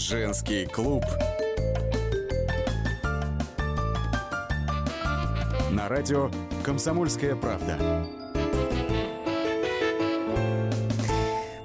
[0.00, 1.04] Женский клуб.
[5.70, 6.30] На радио
[6.64, 8.08] «Комсомольская правда».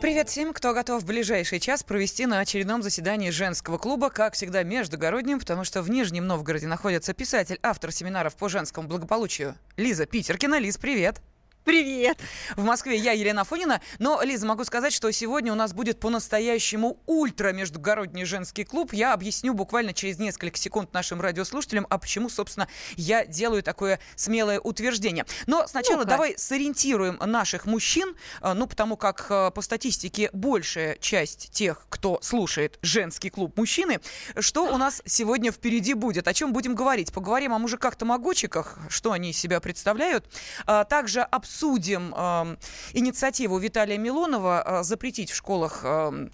[0.01, 4.63] Привет всем, кто готов в ближайший час провести на очередном заседании женского клуба, как всегда,
[4.63, 10.59] междугородним, потому что в Нижнем Новгороде находится писатель, автор семинаров по женскому благополучию Лиза Питеркина.
[10.59, 11.21] Лиз, привет!
[11.65, 12.19] Привет!
[12.55, 13.81] В Москве я, Елена Фонина.
[13.97, 18.93] Но, Лиза, могу сказать, что сегодня у нас будет по-настоящему ультра междугородний женский клуб.
[18.93, 24.59] Я объясню буквально через несколько секунд нашим радиослушателям, а почему, собственно, я делаю такое смелое
[24.59, 25.25] утверждение.
[25.47, 30.97] Но сначала ну давай сориентируем наших мужчин, э, ну, потому как э, по статистике большая
[30.97, 34.01] часть тех, кто слушает женский клуб мужчины,
[34.37, 37.11] что у нас сегодня впереди будет, о чем будем говорить.
[37.11, 40.25] Поговорим о мужиках-тамагочиках, что они из себя представляют.
[40.67, 42.57] А также обсудим обсудим э,
[42.93, 46.27] инициативу Виталия Милонова э, запретить в школах э,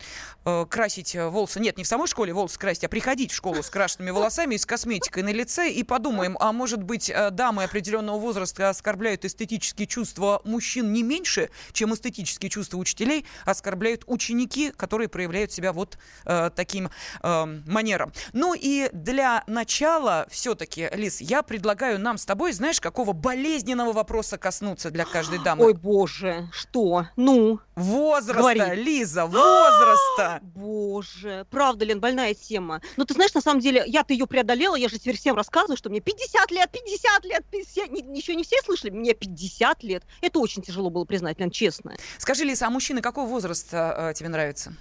[0.46, 1.60] э, красить волосы.
[1.60, 4.58] Нет, не в самой школе волосы красить, а приходить в школу с крашенными волосами и
[4.58, 5.70] с косметикой на лице.
[5.70, 11.52] И подумаем, а может быть, э, дамы определенного возраста оскорбляют эстетические чувства мужчин не меньше,
[11.72, 16.90] чем эстетические чувства учителей оскорбляют ученики, которые проявляют себя вот э, таким
[17.22, 18.12] э, манером.
[18.34, 24.40] Ну и для начала все-таки, Лиз, я предлагаю нам с тобой, знаешь, какого болезненного вопроса
[24.40, 25.66] коснуться для каждой дамы.
[25.66, 27.08] Ой, боже, что?
[27.16, 27.60] Ну?
[27.76, 28.84] Возраста, Говори.
[28.84, 30.40] Лиза, возраста.
[30.42, 32.82] боже, правда, Лен, больная тема.
[32.98, 35.90] Но ты знаешь, на самом деле, я-то ее преодолела, я же теперь всем рассказываю, что
[35.90, 37.90] мне 50 лет, 50 лет, 50...
[38.16, 38.90] Еще не все слышали?
[38.92, 40.04] Мне 50 лет.
[40.22, 41.96] Это очень тяжело было признать, Лен, честно.
[42.18, 44.74] Скажи, Лиза, а мужчины какого возраста э, тебе нравятся?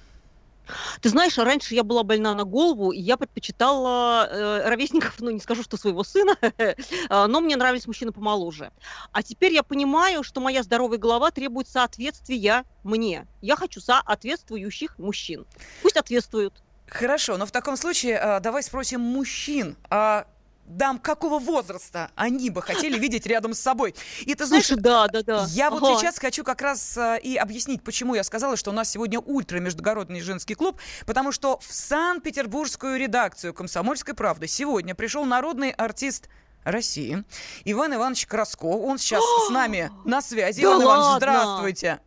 [1.01, 5.41] Ты знаешь, раньше я была больна на голову, и я предпочитала э, ровесников, ну, не
[5.41, 6.37] скажу, что своего сына,
[7.09, 8.73] а, но мне нравились мужчины помоложе.
[9.13, 13.27] А теперь я понимаю, что моя здоровая голова требует соответствия мне.
[13.41, 15.47] Я хочу соответствующих мужчин.
[15.83, 16.63] Пусть ответствуют.
[16.87, 20.27] Хорошо, но в таком случае э, давай спросим мужчин, а
[20.71, 23.95] дам какого возраста они бы хотели видеть рядом с собой.
[24.21, 25.47] И ты знаешь, Слушай, да, да, да.
[25.51, 25.79] Я ага.
[25.79, 29.21] вот сейчас хочу как раз э, и объяснить, почему я сказала, что у нас сегодня
[29.21, 36.29] ультра междугородный женский клуб, потому что в Санкт-Петербургскую редакцию «Комсомольской правды» сегодня пришел народный артист
[36.65, 37.25] России
[37.65, 38.67] Иван Иванович Краско.
[38.67, 40.63] Он сейчас с нами на связи.
[40.63, 40.83] Иван?
[40.83, 42.01] Иванович, здравствуйте.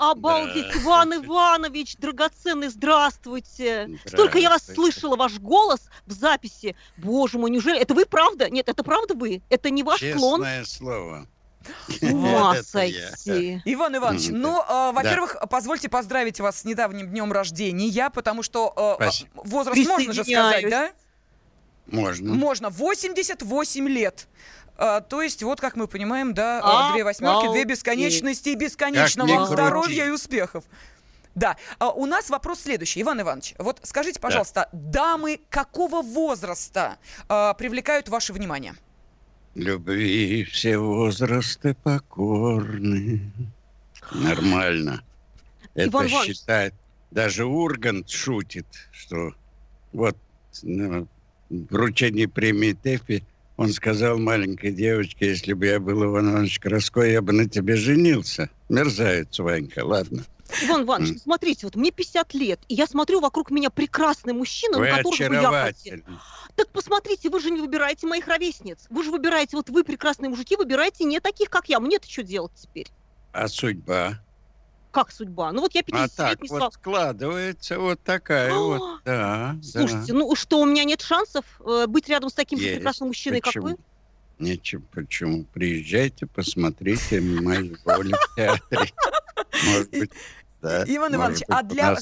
[0.00, 0.80] Обалдеть, да.
[0.80, 3.98] Иван Иванович, драгоценный, здравствуйте.
[4.06, 6.74] Столько я вас слышала, ваш голос в записи.
[6.96, 8.48] Боже мой, неужели это вы правда?
[8.48, 9.42] Нет, это правда вы?
[9.50, 10.40] Это не ваш Честное клон?
[10.40, 11.26] Честное слово.
[12.00, 13.60] Ума сойти.
[13.66, 15.46] Иван Иванович, ну, э, во-первых, да.
[15.46, 20.92] позвольте поздравить вас с недавним днем рождения, потому что э, возраст можно же сказать, да?
[21.86, 22.34] Можно.
[22.34, 22.70] Можно.
[22.70, 24.28] 88 лет.
[24.80, 29.44] А, то есть, вот как мы понимаем, да, а, две восьмерки, две бесконечности и бесконечного
[29.44, 30.64] здоровья и успехов.
[31.34, 33.54] Да, а у нас вопрос следующий, Иван Иванович.
[33.58, 34.78] Вот скажите, пожалуйста, да.
[35.12, 36.96] дамы какого возраста
[37.28, 38.74] а, привлекают ваше внимание?
[39.54, 43.30] Любви все возрасты покорны.
[44.12, 45.04] Нормально.
[45.74, 46.74] Это считает.
[47.10, 49.34] Даже Ургант шутит, что
[49.92, 50.16] вот
[50.62, 51.06] ну,
[51.50, 53.24] вручение премии ТЭФИ
[53.60, 57.76] он сказал маленькой девочке, если бы я был Иван Иванович Краской, я бы на тебе
[57.76, 58.48] женился.
[58.70, 60.24] Мерзавец, Ванька, ладно.
[60.62, 61.18] Иван Иванович, mm.
[61.18, 65.34] смотрите, вот мне 50 лет, и я смотрю, вокруг меня прекрасный мужчина, вы на которого
[65.34, 65.98] я хотел.
[66.56, 68.86] Так посмотрите, вы же не выбираете моих ровесниц.
[68.88, 71.80] Вы же выбираете, вот вы, прекрасные мужики, выбираете не таких, как я.
[71.80, 72.88] Мне-то что делать теперь?
[73.32, 74.22] А судьба?
[74.90, 75.52] Как судьба?
[75.52, 79.56] Ну вот я 50 А так вот складывается вот такая вот, да.
[79.62, 80.18] Слушайте, да.
[80.18, 82.68] ну что, у меня нет шансов э, быть рядом с таким Есть.
[82.68, 83.68] же прекрасным мужчиной, Почему?
[83.68, 83.84] как вы?
[84.40, 85.44] Нечем, почему?
[85.52, 88.90] Приезжайте, посмотрите мои роли в театре.
[89.64, 90.10] Может быть,
[90.62, 91.96] да, Иван Иванович, а для...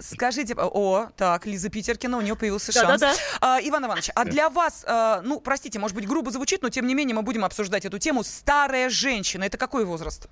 [0.00, 3.00] Скажите, о, так, Лиза Питеркина, у нее появился да, шанс.
[3.00, 3.18] Да, да.
[3.40, 6.86] А, Иван Иванович, а для вас, а, ну, простите, может быть, грубо звучит, но тем
[6.86, 8.22] не менее мы будем обсуждать эту тему.
[8.22, 10.28] Старая женщина, это какой возраст?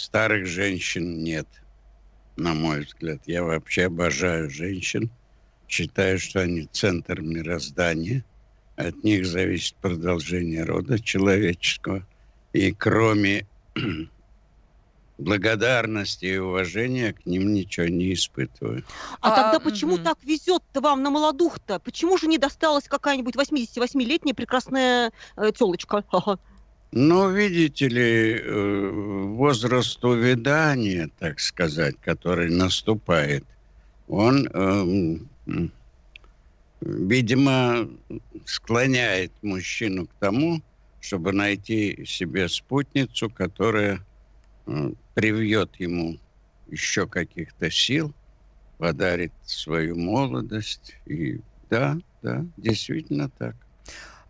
[0.00, 1.46] Старых женщин нет,
[2.36, 3.20] на мой взгляд.
[3.26, 5.10] Я вообще обожаю женщин.
[5.68, 8.24] Считаю, что они центр мироздания.
[8.76, 12.06] От них зависит продолжение рода человеческого.
[12.54, 13.46] И кроме
[15.18, 18.84] благодарности и уважения к ним ничего не испытываю.
[19.20, 20.02] А, а тогда почему угу.
[20.02, 21.78] так везет-то вам на молодух-то?
[21.78, 26.04] Почему же не досталась какая-нибудь 88-летняя прекрасная э, телочка?
[26.92, 33.44] Ну, видите ли, э, возраст увядания, так сказать, который наступает,
[34.08, 35.18] он, э,
[36.80, 37.88] видимо,
[38.44, 40.62] склоняет мужчину к тому,
[41.00, 44.04] чтобы найти себе спутницу, которая
[44.66, 46.18] э, привьет ему
[46.66, 48.12] еще каких-то сил
[48.78, 50.96] подарит свою молодость.
[51.06, 53.54] И да, да, действительно так.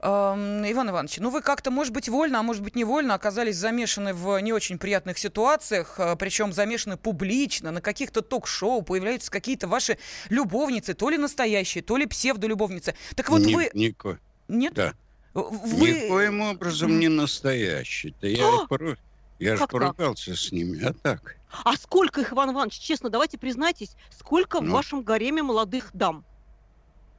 [0.02, 4.38] Иван Иванович, ну вы как-то, может быть, вольно, а может быть, невольно оказались замешаны в
[4.41, 9.99] не очень приятных ситуациях, э, причем замешаны публично, на каких-то ток-шоу появляются какие-то ваши
[10.31, 12.94] любовницы, то ли настоящие, то ли псевдолюбовницы.
[13.14, 13.70] Так вот Ни, вы...
[13.75, 14.19] Нико...
[14.49, 14.73] Нет?
[14.73, 14.94] Да.
[15.35, 15.91] Вы...
[15.91, 18.26] Никоим образом не настоящие-то.
[18.26, 18.67] Я, А!
[18.67, 18.97] пору...
[19.38, 19.70] я же так?
[19.70, 21.37] поругался с ними, а так.
[21.64, 24.73] А сколько их, Иван Иванович, честно, давайте признайтесь, сколько в Ну.
[24.73, 26.25] вашем гареме молодых дам?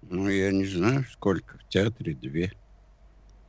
[0.02, 1.60] Ну, я не знаю, сколько.
[1.60, 2.52] В театре две.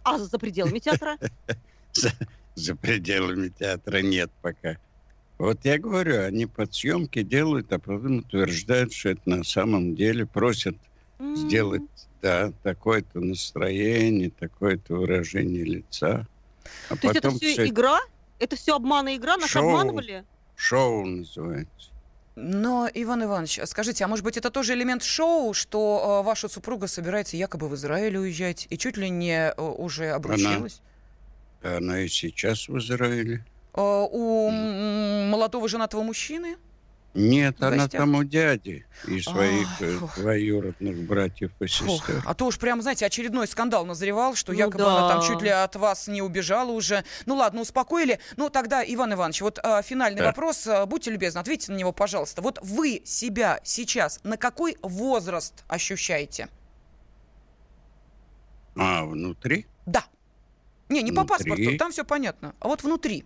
[0.05, 1.19] А за пределами театра?
[2.55, 4.79] За, пределами театра нет пока.
[5.39, 10.27] Вот я говорю, они под съемки делают, а потом утверждают, что это на самом деле
[10.27, 10.79] просят
[11.21, 11.35] М.
[11.35, 16.29] сделать, да, такое-то настроение, такое-то выражение лица.
[16.89, 17.99] А То есть это все всё игра?
[18.39, 19.37] Это все обман и игра?
[19.37, 19.57] Нас Шоу.
[19.57, 20.25] обманывали?
[20.55, 21.92] шоу называется.
[22.35, 26.87] Но, Иван Иванович, скажите, а может быть это тоже элемент шоу, что э, ваша супруга
[26.87, 30.81] собирается якобы в Израиль уезжать и чуть ли не э, уже обручилась?
[31.63, 33.45] А Она и сейчас в Израиле.
[33.75, 33.81] Э,
[34.11, 36.57] у м, молодого женатого мужчины?
[37.15, 38.01] Нет, В она гостях?
[38.01, 40.19] там у дяди и своих А, э, фух.
[40.19, 42.23] двоюродных братьев и Фух, сестер.
[42.25, 45.27] а то уж прям, знаете, очередной скандал назревал, что Ну якобы она там да.
[45.27, 47.05] чуть ли от вас не убежала уже.
[47.27, 48.19] Ну ладно, успокоили.
[48.39, 50.27] Ну тогда, Иван Иванович, вот а, финальный Да.
[50.29, 50.67] вопрос.
[50.67, 52.41] А, будьте любезны, ответьте на него, пожалуйста.
[52.41, 56.49] Вот вы себя сейчас на какой возраст ощущаете?
[58.75, 59.67] А, внутри?
[59.85, 60.05] Да.
[60.89, 61.51] Не, не по Внутри?
[61.51, 62.55] паспорту, там все понятно.
[62.61, 63.25] А вот внутри.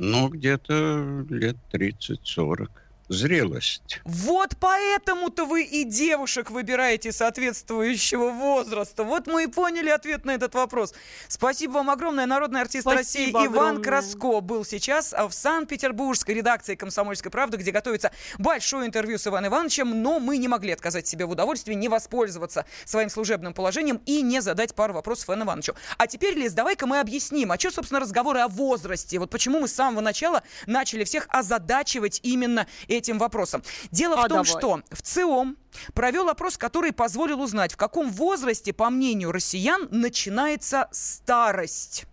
[0.00, 2.87] Ну, где-то лет 30-40.
[3.08, 4.00] Зрелость.
[4.04, 9.02] Вот поэтому-то вы и девушек выбираете соответствующего возраста.
[9.02, 10.92] Вот мы и поняли ответ на этот вопрос.
[11.26, 12.26] Спасибо вам огромное.
[12.26, 13.82] Народный артист России Спасибо Иван огромное.
[13.82, 19.52] Краско был сейчас а, в Санкт-Петербургской редакции «Комсомольской правды», где готовится большое интервью с Иваном
[19.52, 24.20] Ивановичем, но мы не могли отказать себе в удовольствии не воспользоваться своим служебным положением и
[24.20, 25.74] не задать пару вопросов Ивану Ивановичу.
[25.96, 29.18] А теперь, Лиз, давай-ка мы объясним, а что, собственно, разговоры о возрасте?
[29.18, 32.66] Вот почему мы с самого начала начали всех озадачивать именно
[32.98, 33.62] этим вопросом.
[33.90, 34.44] Дело в А, том, давай.
[34.44, 35.56] что в ЦИОМ
[35.94, 42.04] провел опрос, который позволил узнать, в каком возрасте, по мнению россиян, начинается старость.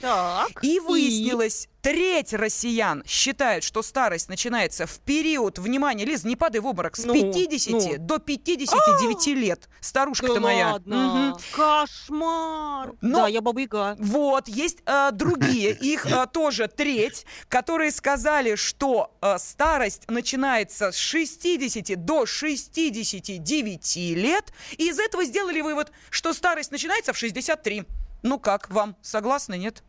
[0.00, 0.62] Так.
[0.62, 6.66] И выяснилось, треть россиян считают, что старость начинается в период, внимание, Лиз, не падай в
[6.66, 7.96] обморок, с Ну, 50 ну.
[7.98, 9.70] до 59 лет.
[9.80, 10.72] Старушка-то Да моя.
[10.72, 10.96] ладно.
[11.32, 11.38] Мгм.
[11.50, 12.92] Кошмар.
[13.00, 13.96] Но- Да, я баба.
[13.98, 20.96] Вот, есть э, другие, их э, тоже треть, которые сказали, что э, старость начинается с
[20.96, 27.84] 60 до 69 лет, и из этого сделали вывод, что старость начинается в 63.
[28.22, 29.82] Ну как, вам согласны, нет?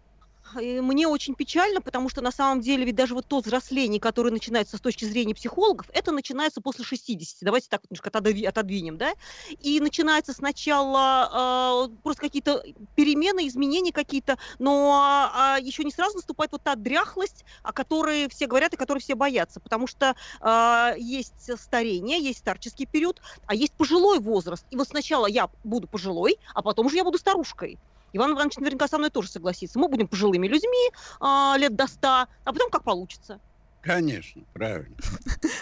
[0.56, 4.78] Мне очень печально, потому что на самом деле ведь даже вот то взросление, которое начинается
[4.78, 7.38] с точки зрения психологов, это начинается после 60.
[7.42, 9.14] Давайте так вот немножко отодви- отодвинем, да?
[9.60, 12.64] И начинается сначала э, просто какие-то
[12.96, 18.74] перемены, изменения какие-то, но еще не сразу наступает вот та дряхлость, о которой все говорят
[18.74, 24.20] и которой все боятся, потому что э, есть старение, есть старческий период, а есть пожилой
[24.20, 24.66] возраст.
[24.70, 27.80] И вот сначала я буду пожилой, а потом уже я буду старушкой.
[28.14, 29.80] Иван Иванович наверняка со мной тоже согласится.
[29.80, 30.90] Мы будем пожилыми людьми
[31.20, 33.40] а, лет до ста, а потом как получится.
[33.82, 34.96] Конечно, правильно.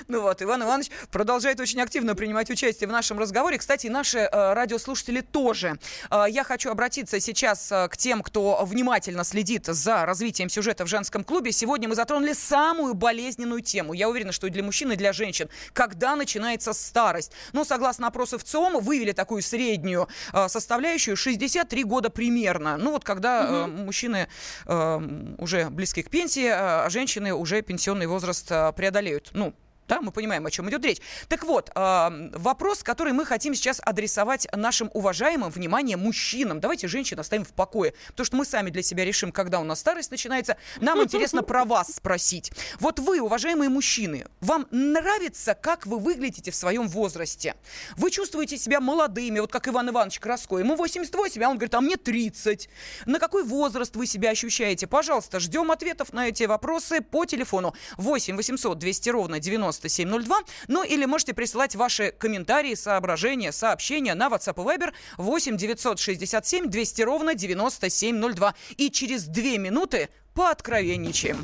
[0.10, 3.58] Ну вот, Иван Иванович продолжает очень активно принимать участие в нашем разговоре.
[3.58, 5.78] Кстати, наши э, радиослушатели тоже.
[6.10, 10.88] Э, я хочу обратиться сейчас э, к тем, кто внимательно следит за развитием сюжета в
[10.88, 11.52] женском клубе.
[11.52, 13.92] Сегодня мы затронули самую болезненную тему.
[13.92, 15.50] Я уверена, что и для мужчин, и для женщин.
[15.74, 17.34] Когда начинается старость?
[17.52, 22.78] Ну, согласно опросу в ЦИОМ, вывели такую среднюю э, составляющую 63 года примерно.
[22.78, 24.30] Ну вот когда э, мужчины
[24.66, 29.30] э, уже близки к пенсии, а женщины уже пенсионный возраст э, преодолеют.
[29.34, 29.54] Ну,
[29.88, 30.98] да, мы понимаем, о чем идет речь.
[31.28, 36.60] Так вот, э, вопрос, который мы хотим сейчас адресовать нашим уважаемым, внимание, мужчинам.
[36.60, 39.80] Давайте женщин оставим в покое, потому что мы сами для себя решим, когда у нас
[39.80, 40.58] старость начинается.
[40.82, 42.52] Нам интересно про вас спросить.
[42.80, 47.56] Вот вы, уважаемые мужчины, вам нравится, как вы выглядите в своем возрасте?
[47.96, 50.58] Вы чувствуете себя молодыми, вот как Иван Иванович Краско.
[50.58, 52.70] Ему 88, а он говорит, а мне 30.
[53.06, 54.88] На какой возраст вы себя ощущаете?
[54.88, 59.40] Пожалуйста, ждем ответов на эти вопросы по телефону 8 800 200 ровно
[59.80, 60.38] 9702.
[60.68, 67.02] Ну или можете присылать ваши комментарии, соображения, сообщения на WhatsApp и Viber 8 967 200
[67.02, 68.54] ровно 9702.
[68.78, 71.38] И через две минуты пооткровенничаем.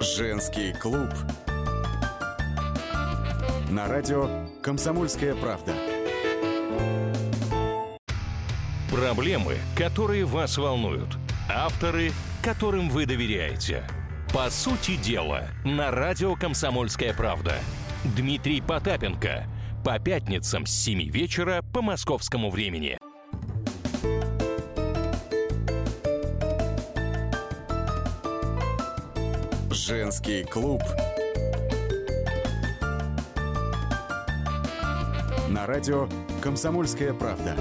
[0.00, 1.08] Женский клуб.
[3.70, 4.28] На радио
[4.62, 5.74] «Комсомольская правда».
[8.90, 11.08] Проблемы, которые вас волнуют.
[11.48, 12.12] Авторы,
[12.44, 13.84] которым вы доверяете.
[14.34, 17.54] По сути дела, на радио «Комсомольская правда».
[18.16, 19.44] Дмитрий Потапенко.
[19.84, 22.98] По пятницам с 7 вечера по московскому времени.
[29.70, 30.82] Женский клуб.
[35.48, 36.08] На радио
[36.42, 37.54] «Комсомольская правда».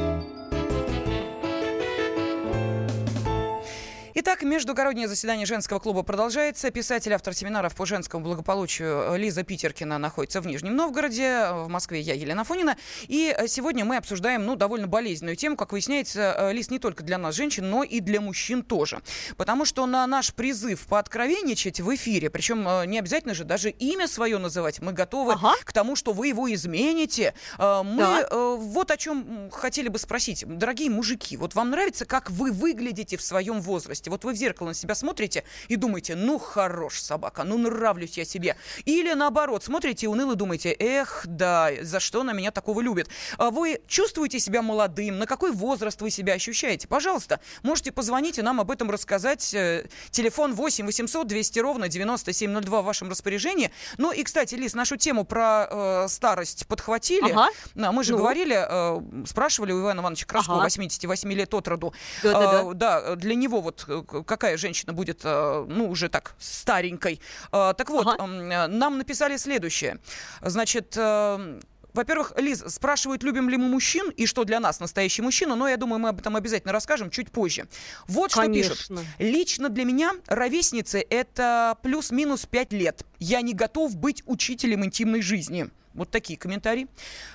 [4.25, 6.71] Итак, междугороднее заседание женского клуба продолжается.
[6.71, 11.49] Писатель, автор семинаров по женскому благополучию Лиза Питеркина находится в Нижнем Новгороде.
[11.51, 12.77] В Москве я, Елена Фонина.
[13.09, 15.57] И сегодня мы обсуждаем, ну, довольно болезненную тему.
[15.57, 19.01] Как выясняется, э, Лиз не только для нас, женщин, но и для мужчин тоже.
[19.35, 24.07] Потому что на наш призыв пооткровенничать в эфире, причем э, не обязательно же даже имя
[24.07, 25.55] свое называть, мы готовы ага.
[25.65, 27.33] к тому, что вы его измените.
[27.59, 28.55] Э, мы да.
[28.55, 30.45] вот о чем хотели бы спросить.
[30.47, 34.12] Дорогие мужики, вот вам нравится, как вы выглядите в своем возрасте?
[34.13, 38.25] Вот вы в зеркало на себя смотрите и думаете, ну хорош собака, ну нравлюсь я
[38.25, 38.55] себе.
[38.85, 43.09] Или наоборот, смотрите и уныло думаете, эх, да, за что она меня такого любит.
[43.39, 45.17] А вы чувствуете себя молодым?
[45.17, 46.87] На какой возраст вы себя ощущаете?
[46.87, 49.51] Пожалуйста, можете позвонить и нам об этом рассказать.
[49.55, 53.71] Э, телефон 8 800 200 ровно 9702 в вашем распоряжении.
[53.97, 57.31] Ну и, кстати, Лиз, нашу тему про э, старость подхватили.
[57.31, 57.49] Ага.
[57.91, 58.19] Мы же ну.
[58.19, 60.65] говорили, э, спрашивали у Ивана Ивановича Краскова, ага.
[60.65, 61.93] 88 лет от роду.
[62.21, 62.61] Да, да, да.
[62.61, 67.19] Э, да, для него вот э, какая женщина будет, э, ну, уже так, старенькой.
[67.51, 68.67] Э, так вот, ага.
[68.67, 69.99] нам написали следующее.
[70.41, 71.59] Значит, э,
[71.93, 75.77] во-первых, Лиз, спрашивают, любим ли мы мужчин и что для нас настоящий мужчина, но я
[75.77, 77.67] думаю, мы об этом обязательно расскажем чуть позже.
[78.07, 78.75] Вот Конечно.
[78.75, 79.07] что пишут.
[79.19, 83.05] Лично для меня ровесницы это плюс-минус 5 лет.
[83.19, 85.69] Я не готов быть учителем интимной жизни.
[85.93, 86.87] Вот такие комментарии.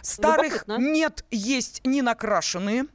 [0.03, 2.87] Старых нет, есть не накрашенные.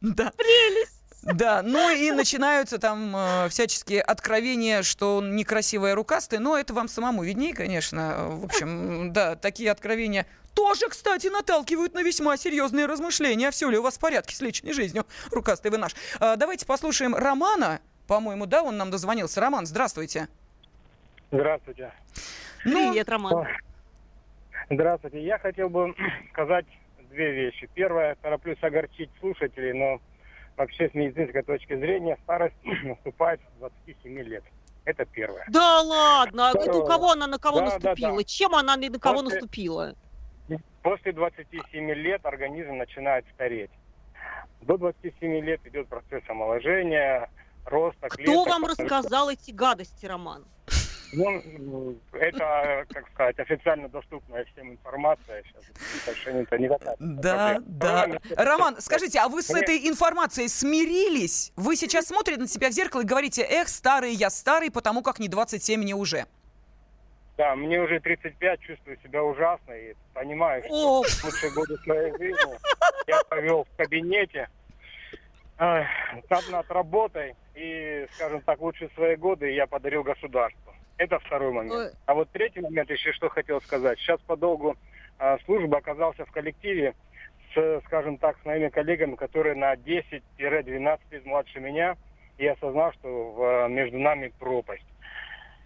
[0.00, 0.32] Да.
[0.36, 0.97] Прелесть.
[1.22, 6.88] Да, ну и начинаются там э, всяческие откровения, что он некрасивая рукастая, но это вам
[6.88, 8.28] самому виднее, конечно.
[8.30, 13.48] В общем, да, такие откровения тоже, кстати, наталкивают на весьма серьезные размышления.
[13.48, 15.94] А все ли у вас в порядке с личной жизнью, рукастый вы наш?
[16.20, 19.40] Э, давайте послушаем Романа, по-моему, да, он нам дозвонился.
[19.40, 20.28] Роман, здравствуйте.
[21.30, 21.92] Здравствуйте.
[22.64, 23.46] Ну, Привет, Роман.
[24.70, 25.22] Здравствуйте.
[25.22, 25.94] Я хотел бы
[26.32, 26.66] сказать
[27.10, 27.68] две вещи.
[27.74, 30.00] Первое, тороплюсь огорчить слушателей, но
[30.58, 34.44] вообще с медицинской точки зрения старость наступает с 27 лет.
[34.84, 35.46] Это первое.
[35.48, 36.68] Да ладно, Второе.
[36.68, 38.10] это у кого она на кого да, наступила?
[38.10, 38.24] Да, да.
[38.24, 39.94] Чем она на кого после, наступила?
[40.82, 43.70] После 27 лет организм начинает стареть.
[44.62, 47.30] До 27 лет идет процесс омоложения,
[47.64, 48.08] роста.
[48.08, 50.44] Кто клеток, вам рассказал эти гадости, Роман?
[51.12, 55.42] Ну, это, как сказать, официально доступная всем информация.
[55.42, 58.18] Сейчас это не такая Да, да.
[58.36, 61.52] Роман, скажите, а вы с этой информацией смирились?
[61.56, 65.18] Вы сейчас смотрите на себя в зеркало и говорите, эх, старый я старый, потому как
[65.18, 66.26] не 27 мне уже.
[67.38, 72.58] Да, мне уже 35, чувствую себя ужасно и понимаю, что лучшие годы своей жизни
[73.06, 74.48] я провел в кабинете
[75.58, 75.84] э,
[76.50, 80.74] над работой и, скажем так, лучшие свои годы я подарил государству.
[80.98, 81.72] Это второй момент.
[82.06, 83.98] А вот третий момент еще что хотел сказать.
[84.00, 84.76] Сейчас по долгу
[85.18, 86.94] а, службы оказался в коллективе
[87.54, 91.96] с, скажем так, с моими коллегами, которые на 10-12 лет младше меня,
[92.36, 94.86] и осознал, что в, между нами пропасть.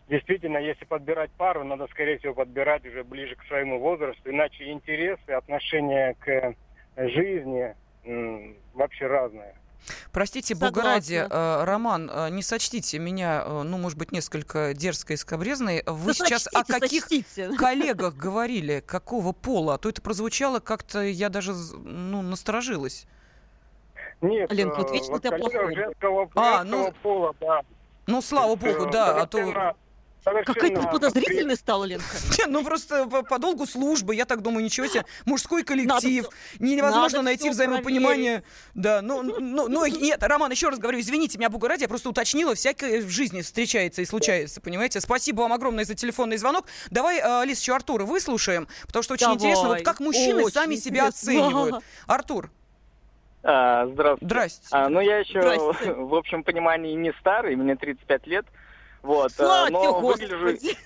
[0.09, 5.31] Действительно, если подбирать пару, надо, скорее всего, подбирать уже ближе к своему возрасту, иначе интересы,
[5.31, 6.55] отношение к
[6.97, 7.75] жизни
[8.05, 9.55] м, вообще разные.
[10.13, 15.15] Простите, бога ради, э, Роман, э, не сочтите меня, э, ну, может быть, несколько дерзкой
[15.15, 15.83] и скобрезной.
[15.87, 17.49] Вы да сейчас сочтите, о каких сочтите.
[17.59, 18.85] коллегах говорили?
[18.87, 19.75] Какого пола?
[19.75, 23.07] А то это прозвучало как-то, я даже, ну, насторожилась.
[24.21, 25.75] Нет, Лен, вот вечно ты плохой.
[25.75, 27.63] Женского, а, ну, пола, да.
[28.07, 29.75] Ну, слава богу, да, а то...
[30.25, 32.05] Какая-то подозрительная стала, Ленка.
[32.49, 35.05] ну просто по, по долгу службы, я так думаю, ничего себе.
[35.27, 36.25] Мужской коллектив.
[36.59, 38.45] Надо, невозможно надо найти взаимопонимание.
[38.75, 42.09] Да, ну, ну, ну, нет, Роман, еще раз говорю, извините меня, Богу ради, я просто
[42.09, 45.01] уточнила, всякое в жизни встречается и случается, понимаете?
[45.01, 46.67] Спасибо вам огромное за телефонный звонок.
[46.91, 49.39] Давай, э, Лиз, еще Артура выслушаем, потому что очень Давай.
[49.39, 51.83] интересно, вот как мужчины очень сами себя оценивают.
[52.07, 52.51] Артур.
[53.43, 54.27] А, здравствуйте.
[54.27, 54.67] Здрасте.
[54.71, 55.41] А, ну, я еще,
[55.97, 58.47] в общем понимании, не старый, мне 35 лет.
[59.03, 60.59] Вот, э, Слава но выгляжу...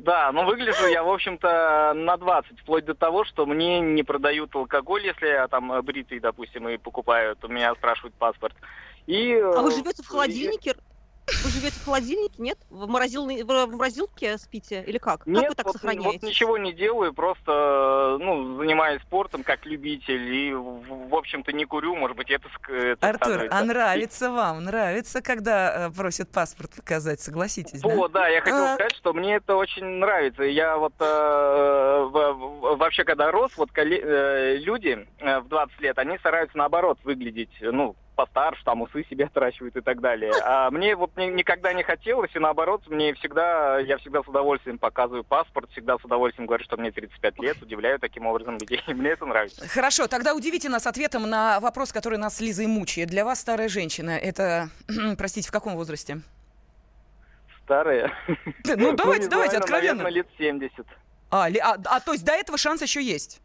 [0.00, 4.54] Да, но выгляжу я, в общем-то, на 20, вплоть до того, что мне не продают
[4.54, 8.54] алкоголь, если я там бритый, допустим, и покупают, у меня спрашивают паспорт.
[9.06, 10.76] И, а вы живете в холодильнике?
[11.44, 12.58] Вы живете в холодильнике, нет?
[12.70, 15.26] В, морозилной, в морозилке спите или как?
[15.26, 16.18] Нет, как вы так вот, сохраняете?
[16.20, 21.64] вот ничего не делаю, просто ну, занимаюсь спортом как любитель и, в, в общем-то, не
[21.64, 22.48] курю, может быть, это...
[22.68, 23.58] это Артур, становится.
[23.58, 24.64] а нравится вам?
[24.64, 27.88] Нравится, когда э, просят паспорт показать, согласитесь, да?
[27.88, 28.74] Вот, да, я хотел А.
[28.74, 30.42] сказать, что мне это очень нравится.
[30.42, 32.08] Я вот э,
[32.76, 37.96] вообще, когда рос, вот э, люди э, в 20 лет, они стараются наоборот выглядеть, ну,
[38.18, 40.32] постарше, там усы себе отращивают и так далее.
[40.42, 44.76] А мне вот ни- никогда не хотелось, и наоборот, мне всегда, я всегда с удовольствием
[44.76, 48.82] показываю паспорт, всегда с удовольствием говорю, что мне 35 лет, удивляю таким образом людей.
[48.88, 49.68] Мне это нравится.
[49.68, 53.08] Хорошо, тогда удивите нас ответом на вопрос, который нас с Лизой мучает.
[53.08, 54.70] Для вас старая женщина, это,
[55.16, 56.20] простите, в каком возрасте?
[57.62, 58.10] Старые.
[58.64, 60.02] Ну, давайте, не давайте, знаю, откровенно.
[60.02, 60.86] Наверное, лет 70.
[61.30, 63.40] А, а, а, то есть до этого шанс еще есть?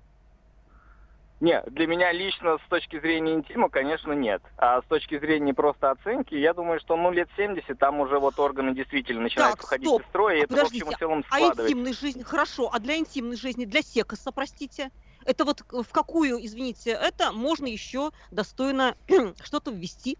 [1.44, 4.42] Не, для меня лично с точки зрения интима, конечно, нет.
[4.56, 8.40] А с точки зрения просто оценки, я думаю, что ну лет 70 там уже вот
[8.40, 10.00] органы действительно начинают Так, выходить стоп.
[10.00, 11.78] из строя, и А это в общем и целом А складывается.
[11.82, 14.90] интимной жизни, хорошо, а для интимной жизни, для секса, простите,
[15.26, 18.96] это вот в какую, извините, это можно еще достойно
[19.42, 20.18] что-то ввести?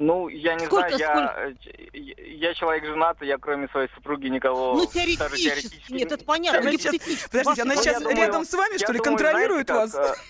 [0.00, 1.98] Ну, я не Сколько- знаю, я, э,
[2.32, 6.24] я человек женатый, я кроме своей супруги никого Ну, даже теоретически, теоретически нет, не- это
[6.24, 7.28] понятно, гипотетически.
[7.30, 10.08] Подождите, она Ну, сейчас думаю, рядом с вами, что ли, думаю, контролирует знаете, вас?
[10.08, 10.20] как, э,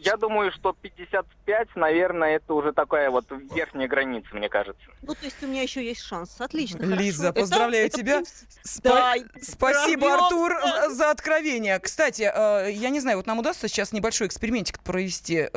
[0.00, 4.80] Я думаю, что 55, наверное, это уже такая вот верхняя граница, мне кажется.
[5.02, 6.40] Ну, то есть у меня еще есть шанс.
[6.40, 6.78] Отлично.
[6.84, 7.30] Лиза, хорошо.
[7.32, 8.14] Это- поздравляю это тебя.
[8.14, 8.48] принцип.
[8.64, 10.24] Спа- Да, Спасибо, прорвёмся.
[10.24, 11.78] Артур, за, за откровение.
[11.80, 15.48] Кстати, э, я не знаю, вот нам удастся сейчас небольшой экспериментик провести.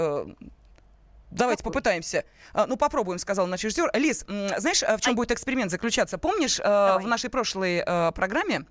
[1.31, 1.71] Давайте Какой?
[1.73, 2.25] попытаемся.
[2.53, 3.89] А, Ну, попробуем, сказал наш режиссер.
[3.93, 4.25] Лиз,
[4.57, 5.15] знаешь, э, в чем Ай.
[5.15, 6.17] будет эксперимент заключаться?
[6.17, 7.03] Помнишь, э, Давай.
[7.05, 8.65] в нашей прошлой э, программе,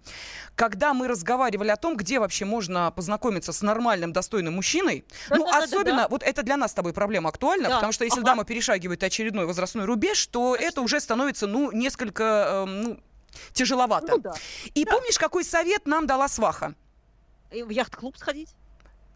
[0.54, 6.06] когда мы разговаривали о том, где вообще можно познакомиться с нормальным, достойным мужчиной, ну, особенно,
[6.08, 7.74] вот это для нас с тобой проблема актуальна, Да.
[7.76, 8.26] потому что если Ага.
[8.26, 13.00] дама перешагивает очередной возрастной рубеж, то это уже становится, ну, несколько, э, ну,
[13.52, 14.12] тяжеловато.
[14.16, 14.34] Ну да.
[14.74, 14.92] И Да.
[14.92, 16.74] помнишь, какой совет нам дала сваха?
[17.52, 18.50] И В яхт-клуб сходить?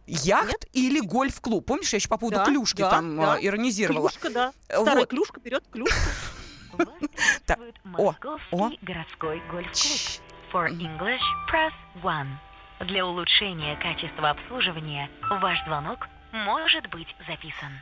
[0.07, 1.65] Яхт или гольф-клуб?
[1.67, 3.35] Помнишь, я еще по поводу Да, клюшки да, там да.
[3.35, 4.09] а, иронизировала.
[4.11, 4.53] Клюшка, да.
[4.69, 5.09] Э, Старая вот.
[5.11, 5.97] клюшка, вперед, клюшка.
[6.73, 6.89] Вас
[7.47, 7.59] Так,
[7.97, 8.15] о,
[8.51, 8.71] о.
[8.83, 10.21] городской гольф-клуб.
[10.53, 12.39] For English, press 1.
[12.89, 15.09] Для улучшения качества обслуживания
[15.41, 17.73] ваш звонок может быть записан.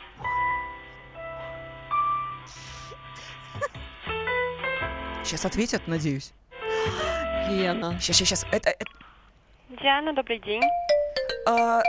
[5.25, 6.33] Сейчас ответят, надеюсь.
[7.49, 7.99] Лена.
[8.01, 8.47] Сейчас, сейчас, сейчас.
[8.53, 8.91] Это, это-
[9.81, 10.63] Диана, добрый день.
[11.47, 11.83] А,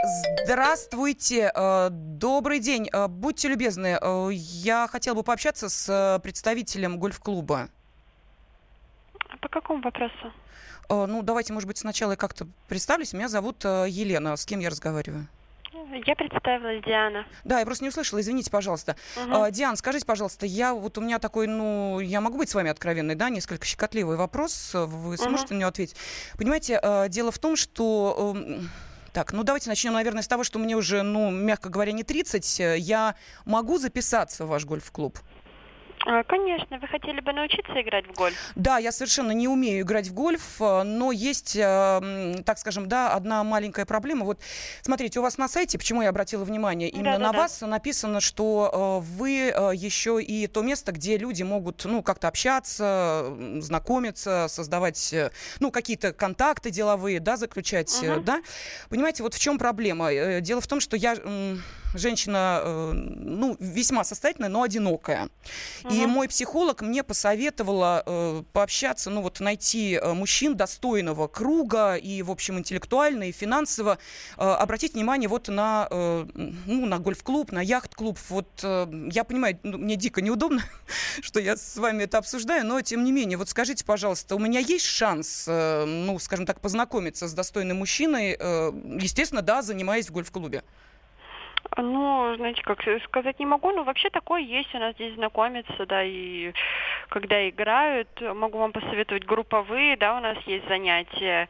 [0.44, 2.88] здравствуйте, а, добрый день.
[2.92, 3.98] А, будьте любезны,
[4.32, 7.68] я хотела бы пообщаться с представителем гольф-клуба.
[9.30, 10.32] А По какому вопросу?
[10.88, 13.12] Ну, давайте, может быть, сначала я как-то представлюсь.
[13.14, 14.36] Меня зовут Елена.
[14.36, 15.26] С кем я разговариваю?
[16.06, 17.26] Я представилась Диана.
[17.44, 18.96] Да, я просто не услышала, извините, пожалуйста.
[19.16, 22.70] А, Диан, скажите, пожалуйста, я вот у меня такой, ну, я могу быть с вами
[22.70, 25.96] откровенной, да, несколько щекотливый вопрос, вы сможете на него ответить?
[26.36, 28.34] Понимаете, дело в том, что...
[29.14, 32.60] Так, ну давайте начнем, наверное, с того, что мне уже, ну, мягко говоря, не 30.
[32.60, 35.20] Э, Я могу записаться в ваш гольф-клуб?
[36.06, 38.36] А, Конечно, вы хотели бы научиться играть в гольф?
[38.56, 43.12] Да, я совершенно не умею играть в гольф, э, но есть, э, так скажем, да,
[43.12, 44.26] одна маленькая проблема.
[44.26, 44.38] Вот
[44.82, 47.38] смотрите, у вас на сайте, почему я обратила внимание, именно на Да-да-да.
[47.38, 49.30] вас написано, что э, вы
[49.74, 55.14] еще и то место, где люди могут, ну, как-то общаться, знакомиться, создавать,
[55.60, 58.24] ну, какие-то контакты деловые, да, заключать, Мгм.
[58.24, 58.42] да.
[58.90, 60.40] Понимаете, вот в чем проблема?
[60.40, 61.16] Дело в том, что я
[61.94, 65.28] женщина, э, ну, весьма состоятельная, но одинокая.
[65.90, 66.10] И Мгм.
[66.10, 72.30] мой психолог мне посоветовала э, пообщаться, ну вот найти э, мужчин достойного круга и, в
[72.30, 73.98] общем, интеллектуально и финансово
[74.36, 75.88] обратить внимание вот на,
[76.66, 78.18] ну, на гольф-клуб, на яхт-клуб.
[78.28, 80.62] Вот я понимаю, ну, мне дико неудобно,
[81.20, 84.60] что я с вами это обсуждаю, но тем не менее, вот скажите, пожалуйста, у меня
[84.60, 88.32] есть шанс, ну, скажем так, познакомиться с достойным мужчиной,
[89.00, 90.62] естественно, да, занимаясь в гольф-клубе.
[91.76, 96.02] Ну, знаете, как сказать не могу, но вообще такое есть у нас здесь знакомиться, да,
[96.04, 96.52] и
[97.08, 101.48] когда играют, могу вам посоветовать групповые, да, у нас есть занятия,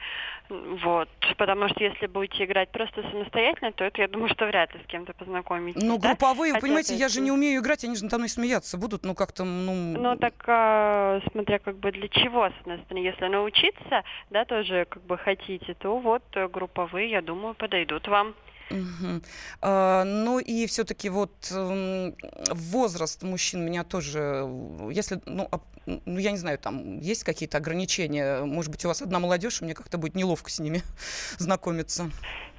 [0.49, 1.09] вот,
[1.39, 4.87] потому что если будете играть просто самостоятельно, то это, я думаю, что вряд ли с
[4.87, 6.09] кем-то познакомитесь, Ну, да?
[6.11, 8.77] групповые, вы Хотя понимаете, это я же не умею играть, они же надо мной смеяться
[8.77, 9.73] будут, ну, как-то, ну...
[9.75, 14.87] Ну так, а, смотря как бы для чего, с одной стороны, если научиться, да, тоже
[14.89, 18.35] как бы хотите, то вот э, групповые, я думаю, подойдут вам.
[18.71, 19.23] Угу.
[19.61, 22.13] А, ну и все-таки вот э,
[22.51, 24.49] возраст мужчин меня тоже,
[24.91, 25.49] если, ну,
[25.87, 28.45] ну, я не знаю, там есть какие-то ограничения?
[28.45, 30.83] Может быть, у вас одна молодежь, и мне как-то будет неловко с ними
[31.39, 32.11] знакомиться?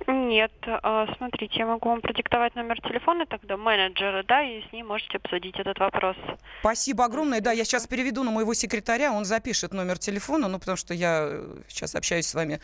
[0.08, 4.88] Нет, а, смотрите, я могу вам продиктовать номер телефона тогда менеджера, да, и с ним
[4.88, 6.16] можете обсудить этот вопрос.
[6.60, 7.42] Спасибо огромное.
[7.42, 11.40] Да, я сейчас переведу на моего секретаря, он запишет номер телефона, ну, потому что я
[11.68, 12.60] сейчас общаюсь с вами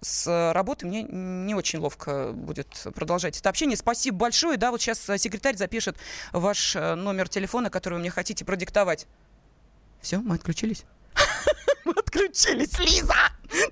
[0.00, 3.76] с работы, мне не очень ловко будет продолжать это общение.
[3.76, 4.56] Спасибо большое.
[4.56, 5.96] Да, вот сейчас секретарь запишет
[6.32, 9.06] ваш э, номер телефона, который вы мне хотите продиктовать.
[10.00, 10.84] Все, мы отключились.
[11.84, 13.14] Мы отключились, Лиза!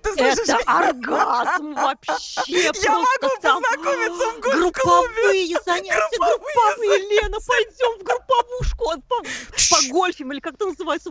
[0.02, 0.48] Ты слышишь?
[0.48, 2.72] Это оргазм вообще!
[2.82, 10.54] Я могу познакомиться в Групповые занятия, групповые, Лена, пойдем в групповушку, по, гольфим, или как
[10.54, 11.10] это называется,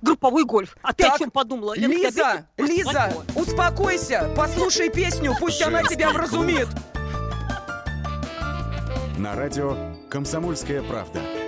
[0.00, 0.76] групповой гольф.
[0.82, 1.74] А ты о чем подумала?
[1.76, 6.68] Лиза, Лиза, успокойся, послушай песню, пусть она тебя вразумит.
[9.18, 9.76] На радио
[10.10, 11.47] «Комсомольская правда».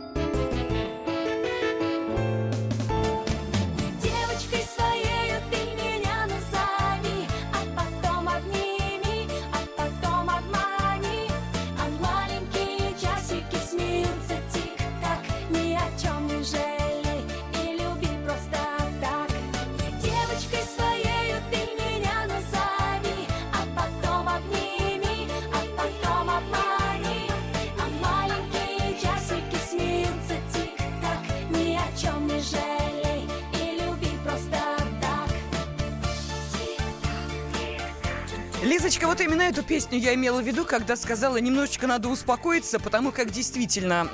[38.61, 43.11] Лизочка, вот именно эту песню я имела в виду, когда сказала, немножечко надо успокоиться, потому
[43.11, 44.07] как действительно,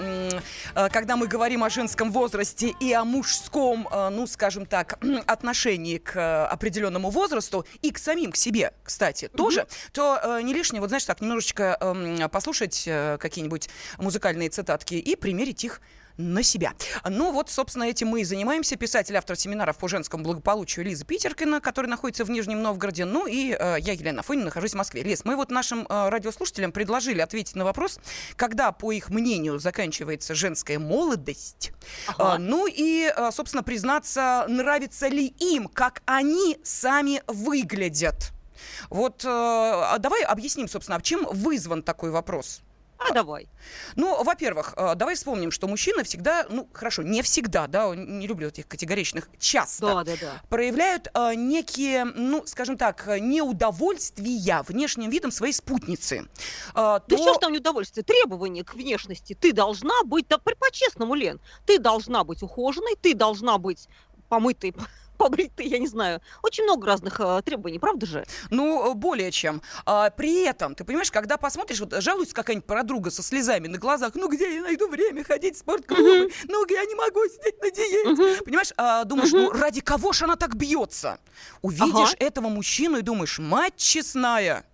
[0.74, 5.98] э, когда мы говорим о женском возрасте и о мужском, э, ну, скажем так, отношении
[5.98, 9.36] к э, определенному возрасту и к самим, к себе, кстати, mm-hmm.
[9.36, 12.88] тоже, то не лишнее, вот знаешь, так, немножечко эм, послушать
[13.20, 15.82] какие-нибудь музыкальные цитатки и примерить их
[16.18, 16.74] на себя.
[17.08, 18.76] Ну вот, собственно, этим мы и занимаемся.
[18.76, 23.06] Писатель, автор семинаров по женскому благополучию Лиза Питеркина, который находится в Нижнем Новгороде.
[23.06, 25.04] Ну и э, я, Елена Фонина, нахожусь в Москве.
[25.04, 28.00] Лиз, мы вот нашим э, радиослушателям предложили ответить на вопрос,
[28.36, 31.72] когда, по их мнению, заканчивается женская молодость.
[32.08, 32.36] Ага.
[32.36, 38.32] Э, ну и, э, собственно, признаться, нравится ли им, как они сами выглядят.
[38.90, 42.62] Вот э, а давай объясним, собственно, чем вызван такой вопрос.
[42.98, 43.48] А давай.
[43.96, 48.48] Ну, во-первых, э, давай вспомним, что мужчины всегда, ну, хорошо, не всегда, да, не люблю
[48.48, 50.42] этих категоричных, часто да, да, да.
[50.50, 56.28] проявляют э, некие, ну, скажем так, неудовольствия внешним видом своей спутницы.
[56.70, 57.18] Э, да то...
[57.18, 58.04] что ж там неудовольствие?
[58.04, 59.34] Требования к внешности.
[59.34, 63.88] Ты должна быть, да по-честному, Лен, ты должна быть ухоженной, ты должна быть
[64.28, 64.74] помытой
[65.28, 66.22] побритый, я не знаю.
[66.42, 68.26] Очень много разных э, требований, правда же?
[68.50, 69.62] Ну, более чем.
[69.86, 74.14] А, при этом, ты понимаешь, когда посмотришь, вот жалуется какая-нибудь подруга со слезами на глазах,
[74.16, 76.34] ну где я найду время ходить в спортклубы, uh-huh.
[76.48, 78.10] ну я не могу сидеть на диете.
[78.10, 78.44] Uh-huh.
[78.44, 79.52] Понимаешь, а, думаешь, uh-huh.
[79.52, 81.20] ну ради кого же она так бьется?
[81.62, 82.26] Увидишь ага.
[82.26, 84.66] этого мужчину и думаешь, мать честная,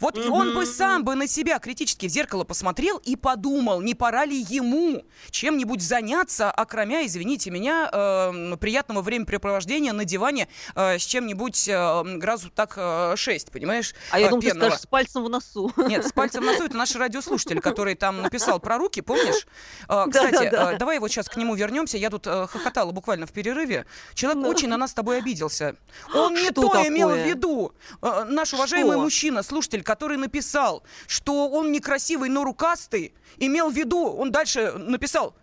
[0.00, 0.30] вот mm-hmm.
[0.30, 4.40] он бы сам бы на себя критически в зеркало посмотрел и подумал, не пора ли
[4.40, 12.02] ему чем-нибудь заняться, окромя, извините меня, э, приятного времяпрепровождения на диване э, с чем-нибудь э,
[12.16, 13.94] градусов так э, 6, понимаешь?
[14.10, 15.72] А я э, думаю, ты скажешь, с пальцем в носу.
[15.76, 19.46] Нет, с пальцем в носу это наш радиослушатель, который там написал про руки, помнишь?
[19.88, 21.98] Э, кстати, э, давай вот сейчас к нему вернемся.
[21.98, 23.86] Я тут э, хохотала буквально в перерыве.
[24.14, 25.76] Человек очень на нас с тобой обиделся.
[26.14, 27.72] Он не то имел в виду.
[28.02, 34.06] Э, наш уважаемый мужчина, слушатель, который написал, что он некрасивый, но рукастый, имел в виду,
[34.06, 35.34] он дальше написал,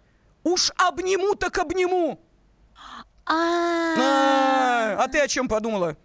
[0.44, 2.18] уж обниму так обниму.
[3.26, 5.98] А, а ты о чем подумала?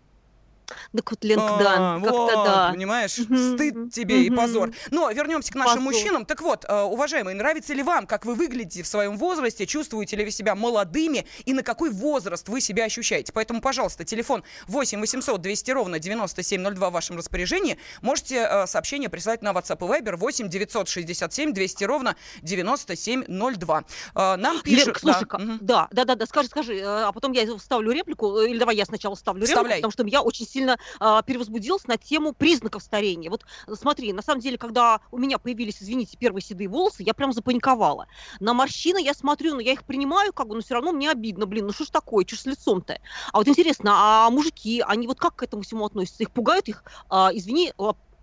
[0.95, 2.71] Так вот, Ленка, да, как-то да.
[2.73, 4.71] Понимаешь, стыд тебе и позор.
[4.91, 6.25] Но вернемся к нашим мужчинам.
[6.25, 9.67] Так вот, э, уважаемые, нравится ли вам, как вы выглядите в своем возрасте?
[9.67, 11.27] Чувствуете ли вы себя молодыми?
[11.45, 13.33] И на какой возраст вы себя ощущаете?
[13.33, 17.79] Поэтому, пожалуйста, телефон 8 800 200 ровно 9702 в вашем распоряжении.
[18.01, 23.85] Можете э, сообщение присылать на WhatsApp и Viber 8 967 200 ровно 9702.
[24.15, 25.03] Э, нам пишут...
[25.03, 25.27] Лен, слушай,
[25.61, 29.17] да, да, да, да, скажи, скажи, а потом я вставлю реплику, или давай я сначала
[29.17, 33.31] вставлю реплику, потому что я очень сильно э, перевозбудилась на тему признаков старения.
[33.31, 37.33] Вот смотри, на самом деле, когда у меня появились, извините, первые седые волосы, я прям
[37.33, 38.07] запаниковала.
[38.41, 41.47] На морщины я смотрю, но я их принимаю, как бы, но все равно мне обидно,
[41.47, 42.99] блин, ну что ж такое, что ж с лицом-то?
[43.33, 46.23] А вот интересно, а мужики, они вот как к этому всему относятся?
[46.23, 47.73] Их пугают их, э, извини,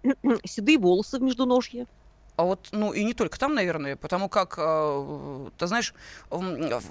[0.46, 1.88] седые волосы в междуножье?
[2.40, 5.94] А вот, ну и не только там, наверное, потому как, э, ты знаешь,
[6.30, 6.82] в,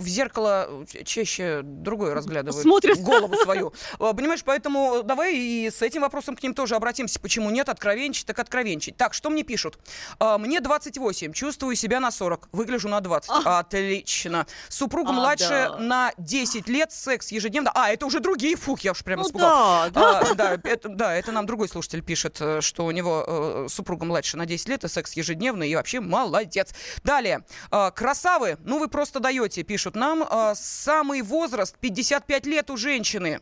[0.00, 2.62] зеркало чаще другое разглядывают.
[2.62, 2.98] Смотрят.
[2.98, 3.74] Голову свою.
[3.98, 7.20] А, понимаешь, поэтому давай и с этим вопросом к ним тоже обратимся.
[7.20, 7.68] Почему нет?
[7.68, 8.96] Откровенчить, так откровенчить.
[8.96, 9.78] Так, что мне пишут?
[10.20, 13.30] А, мне 28, чувствую себя на 40, выгляжу на 20.
[13.44, 13.58] А.
[13.58, 14.46] Отлично.
[14.70, 15.76] Супруга а, младше да.
[15.76, 17.72] на 10 лет, секс ежедневно.
[17.74, 19.50] А, это уже другие, фух, я уж прямо ну, испугал.
[19.50, 20.18] Да, да.
[20.20, 24.06] А, да, это, да, это нам другой слушатель пишет, э, что у него э, супруга
[24.06, 26.74] младше на 10 лет, это секс ежедневный и вообще молодец.
[27.04, 27.44] Далее.
[27.70, 30.22] Э, красавы, ну вы просто даете, пишут нам.
[30.22, 33.40] Э, самый возраст 55 лет у женщины.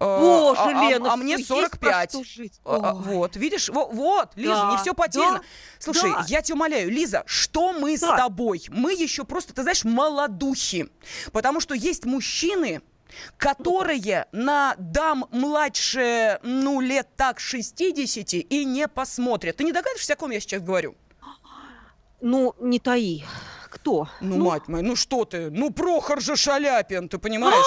[0.00, 2.14] Э, Боже, а, Лена, а, а мне 45.
[2.64, 5.38] А, вот, видишь, вот, вот Лиза, да, не все потеряно.
[5.38, 5.44] Да,
[5.80, 6.24] Слушай, да.
[6.28, 8.14] я тебя умоляю, Лиза, что мы да.
[8.14, 8.62] с тобой?
[8.68, 10.88] Мы еще просто, ты знаешь, молодухи.
[11.32, 12.80] Потому что есть мужчины,
[13.36, 19.56] которые на дам младше, ну, лет так 60 и не посмотрят.
[19.56, 20.96] Ты не догадываешься, о ком я сейчас говорю?
[22.20, 23.24] Ну, не таи.
[23.70, 24.08] Кто?
[24.20, 25.50] Ну, ну, мать моя, ну что ты?
[25.50, 27.66] Ну, Прохор же Шаляпин, ты понимаешь?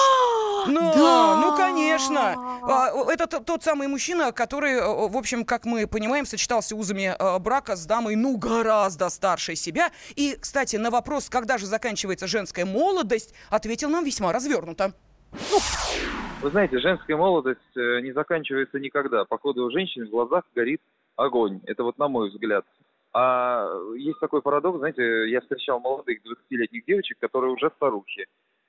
[0.66, 1.36] Ну, да.
[1.36, 2.60] ну, конечно.
[2.62, 7.38] А, это тот самый мужчина, который, э, в общем, как мы понимаем, сочетался узами э,
[7.38, 9.90] брака с дамой, ну, гораздо старше себя.
[10.14, 14.92] И, кстати, на вопрос, когда же заканчивается женская молодость, ответил нам весьма развернуто.
[15.32, 19.24] Вы знаете, женская молодость э, не заканчивается никогда.
[19.24, 20.80] Походу, у женщин в глазах горит
[21.16, 21.60] огонь.
[21.66, 22.64] Это вот на мой взгляд.
[23.14, 28.26] А есть такой парадокс, знаете, я встречал молодых 20-летних девочек, которые уже старухи.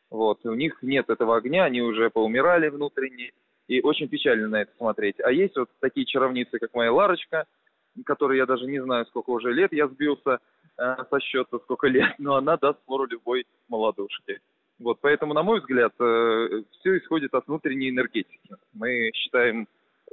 [0.10, 3.32] Вот, у них нет этого огня, они уже поумирали внутренне,
[3.68, 5.20] и очень печально на это смотреть.
[5.22, 7.46] А есть вот такие чаровницы, как моя Ларочка,
[8.06, 10.40] которой я даже не знаю, сколько уже лет я сбился
[10.78, 14.40] э, со счета, сколько лет, но она даст фору любой молодушке.
[14.84, 18.50] Вот, поэтому, на мой взгляд, э, все исходит от внутренней энергетики.
[18.74, 19.68] Мы считаем,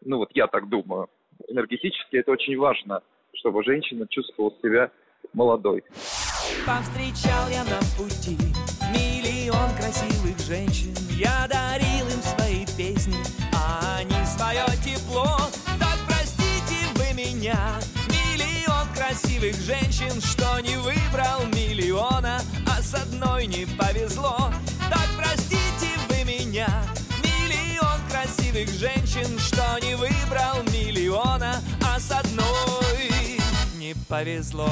[0.04, 1.08] ну вот я так думаю,
[1.48, 3.02] энергетически это очень важно,
[3.34, 4.92] чтобы женщина чувствовала себя
[5.32, 5.82] молодой.
[6.64, 8.38] Повстречал я на пути
[8.94, 10.94] миллион красивых женщин.
[11.18, 13.18] Я дарил им свои песни,
[13.52, 15.26] а они свое тепло.
[15.80, 17.58] Так простите вы меня,
[18.06, 24.52] миллион красивых женщин, что не выбрал миллиона, а с одной не повезло.
[27.22, 33.40] Миллион красивых женщин, что не выбрал миллиона, а с одной
[33.76, 34.70] не повезло.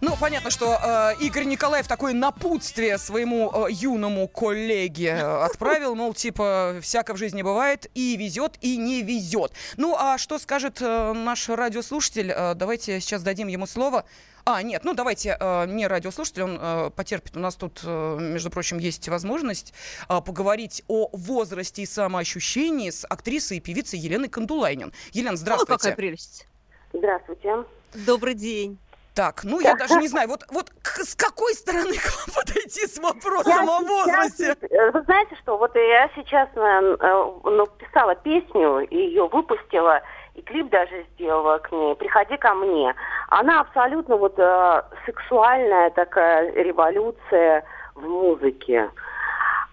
[0.00, 6.14] Ну, понятно, что э, Игорь Николаев такое напутствие своему э, юному коллеге э, отправил, мол,
[6.14, 9.52] типа, всяко в жизни бывает, и везет, и не везет.
[9.76, 12.30] Ну, а что скажет э, наш радиослушатель?
[12.30, 14.04] Э, давайте сейчас дадим ему слово.
[14.44, 17.36] А, нет, ну давайте э, не радиослушатель, он э, потерпит.
[17.36, 19.74] У нас тут, э, между прочим, есть возможность
[20.08, 24.92] э, поговорить о возрасте и самоощущении с актрисой и певицей Еленой Кандулайнин.
[25.12, 25.72] Елена, здравствуйте.
[25.72, 26.46] О, какая прелесть.
[26.92, 27.64] Здравствуйте.
[27.94, 28.78] Добрый день.
[29.16, 32.98] Так, ну я даже не знаю, вот, вот с какой стороны к вам подойти с
[32.98, 34.54] вопросом я о возрасте?
[34.60, 36.96] Сейчас, э, вы знаете что, вот я сейчас э,
[37.44, 40.02] ну, писала песню, ее выпустила,
[40.34, 42.94] и клип даже сделала к ней «Приходи ко мне».
[43.28, 48.90] Она абсолютно вот э, сексуальная такая революция в музыке.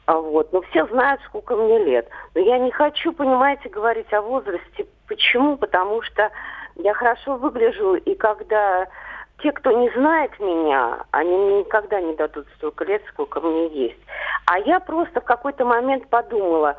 [0.06, 0.54] А вот.
[0.54, 2.08] Но все знают, сколько мне лет.
[2.34, 4.88] Но я не хочу, понимаете, говорить о возрасте.
[5.10, 5.58] Почему?
[5.58, 6.32] Потому что
[6.76, 8.88] я хорошо выгляжу, и когда
[9.40, 14.00] те, кто не знает меня, они мне никогда не дадут столько лет, сколько мне есть.
[14.46, 16.78] А я просто в какой-то момент подумала,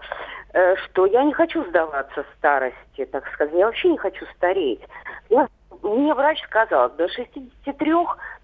[0.53, 3.55] э, что я не хочу сдаваться старости, так сказать.
[3.55, 4.81] Я вообще не хочу стареть.
[5.29, 5.49] Я,
[5.83, 7.93] мне врач сказал, до 63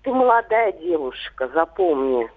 [0.02, 2.28] ты молодая девушка, запомни.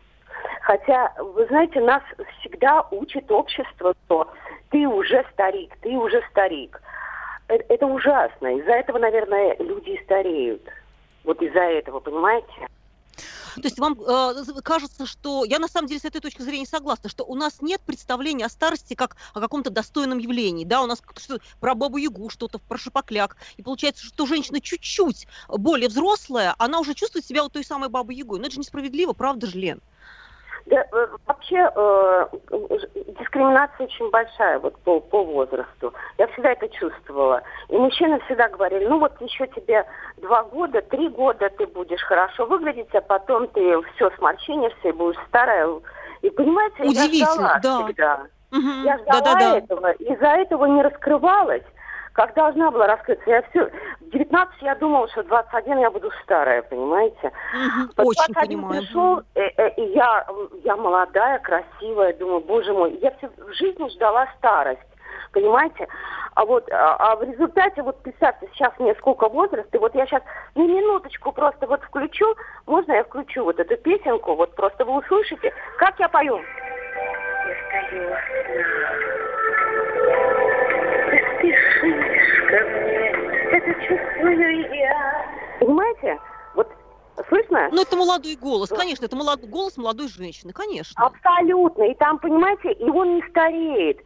[0.61, 2.03] Хотя, вы знаете, нас
[2.39, 4.29] всегда учит общество, что
[4.71, 6.81] ты уже старик, ты уже старик.
[7.47, 8.57] Это, это ужасно.
[8.57, 10.61] Из-за этого, наверное, люди и стареют.
[11.23, 12.67] Вот из-за этого, понимаете?
[13.55, 15.45] То есть вам э, кажется, что...
[15.45, 18.49] Я на самом деле с этой точки зрения согласна, что у нас нет представления о
[18.49, 20.65] старости как о каком-то достойном явлении.
[20.65, 23.37] Да, у нас что, про бабу-ягу что-то, про шапокляк.
[23.57, 28.39] И получается, что женщина чуть-чуть более взрослая, она уже чувствует себя вот той самой бабой-ягой.
[28.39, 29.81] Но это же несправедливо, правда же, Лен?
[30.65, 32.27] Да, э, вообще э,
[33.19, 35.93] дискриминация очень большая вот по, по возрасту.
[36.17, 37.43] Я всегда это чувствовала.
[37.67, 39.85] И мужчины всегда говорили, ну вот еще тебе
[40.17, 45.19] два года, три года ты будешь хорошо выглядеть, а потом ты все сморщинишься и будешь
[45.27, 45.67] старая.
[46.21, 47.83] И понимаете, я ждала да.
[47.83, 48.27] всегда.
[48.51, 48.85] Угу.
[48.85, 49.57] Я ждала да, да, да.
[49.57, 51.63] этого, из-за этого не раскрывалась
[52.13, 53.29] как должна была раскрыться.
[53.29, 53.69] Я все...
[53.99, 57.31] В 19 я думала, что в 21 я буду старая, понимаете?
[57.97, 58.81] Угу, очень понимаю.
[58.81, 60.25] пришел, э, э, и я,
[60.63, 64.81] я молодая, красивая, думаю, боже мой, я всю жизнь ждала старость
[65.31, 65.87] понимаете?
[66.35, 70.05] А вот а, а в результате, вот представьте, сейчас мне сколько возраст, и вот я
[70.05, 70.21] сейчас
[70.55, 72.35] на минуточку просто вот включу,
[72.67, 76.39] можно я включу вот эту песенку, вот просто вы услышите, как я пою.
[77.43, 79.22] Я стою
[81.43, 83.09] спешишь ко мне,
[83.51, 85.25] это чувствую я.
[85.59, 86.19] Понимаете?
[86.55, 86.67] Вот
[87.29, 87.69] Слышно?
[87.71, 89.47] Ну, это молодой голос, конечно, это молод...
[89.47, 91.05] голос молодой женщины, конечно.
[91.05, 91.83] Абсолютно.
[91.83, 93.99] И там, понимаете, и он не стареет.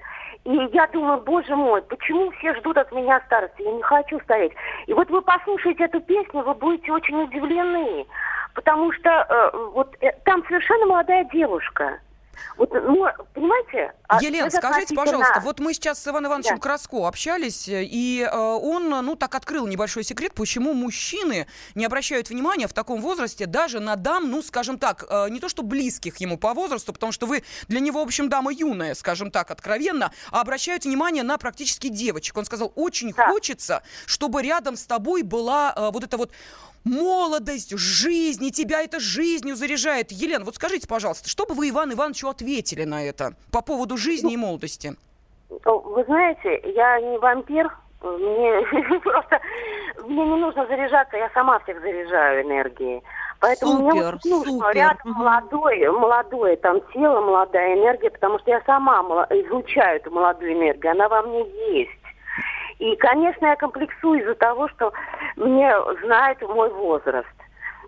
[0.43, 3.62] И я думаю, боже мой, почему все ждут от меня старости?
[3.62, 4.52] Я не хочу стареть.
[4.88, 8.06] И вот вы послушаете эту песню, вы будете очень удивлены.
[8.54, 12.00] Потому что э, вот э, там совершенно молодая девушка.
[12.58, 13.93] Вот, ну, понимаете?
[14.08, 16.62] А Елена, скажите, пожалуйста, вот мы сейчас с Иваном Ивановичем да.
[16.62, 22.67] Краско общались, и э, он, ну, так открыл небольшой секрет, почему мужчины не обращают внимания
[22.67, 26.38] в таком возрасте даже на дам, ну, скажем так, э, не то что близких ему
[26.38, 30.41] по возрасту, потому что вы для него, в общем, дама юная, скажем так, откровенно, а
[30.41, 32.38] обращают внимание на практически девочек.
[32.38, 33.30] Он сказал, очень да.
[33.30, 36.32] хочется, чтобы рядом с тобой была э, вот эта вот
[36.88, 40.12] молодость, жизнь, и тебя это жизнью заряжает.
[40.12, 44.34] Елена, вот скажите, пожалуйста, что бы вы Иван Ивановичу ответили на это по поводу жизни
[44.34, 44.95] и молодости?
[45.50, 47.71] Вы знаете, я не вампир,
[48.02, 49.39] мне просто
[50.06, 53.04] мне не нужно заряжаться, я сама всех заряжаю энергией.
[53.39, 54.76] Поэтому супер, мне вот нужно супер.
[54.76, 60.91] рядом молодое, молодое там тело, молодая энергия, потому что я сама излучаю эту молодую энергию,
[60.91, 61.97] она во мне есть.
[62.80, 64.94] И, конечно, я комплексую из-за того, что
[65.36, 65.72] мне
[66.04, 67.28] знают мой возраст.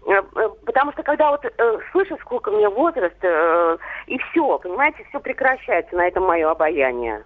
[0.07, 5.05] Э, э, потому что когда вот э, слышу, сколько мне возраст, э, и все, понимаете,
[5.09, 7.23] все прекращается на этом мое обаяние.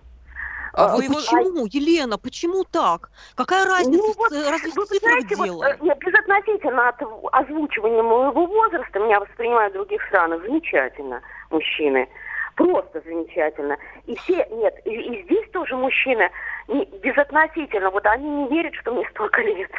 [0.74, 1.04] А, а вы.
[1.08, 3.12] Почему, Елена, почему так?
[3.36, 5.78] Какая разница, ну, вот, разве вы знаете, дело?
[5.80, 11.22] Вот, безотносительно от озвучивания моего возраста, меня воспринимают в других странах замечательно
[11.52, 12.10] мужчины
[12.56, 13.78] просто замечательно.
[14.06, 16.30] И все, нет, и, и здесь тоже мужчины
[16.68, 19.72] не, безотносительно, вот они не верят, что мне столько лет.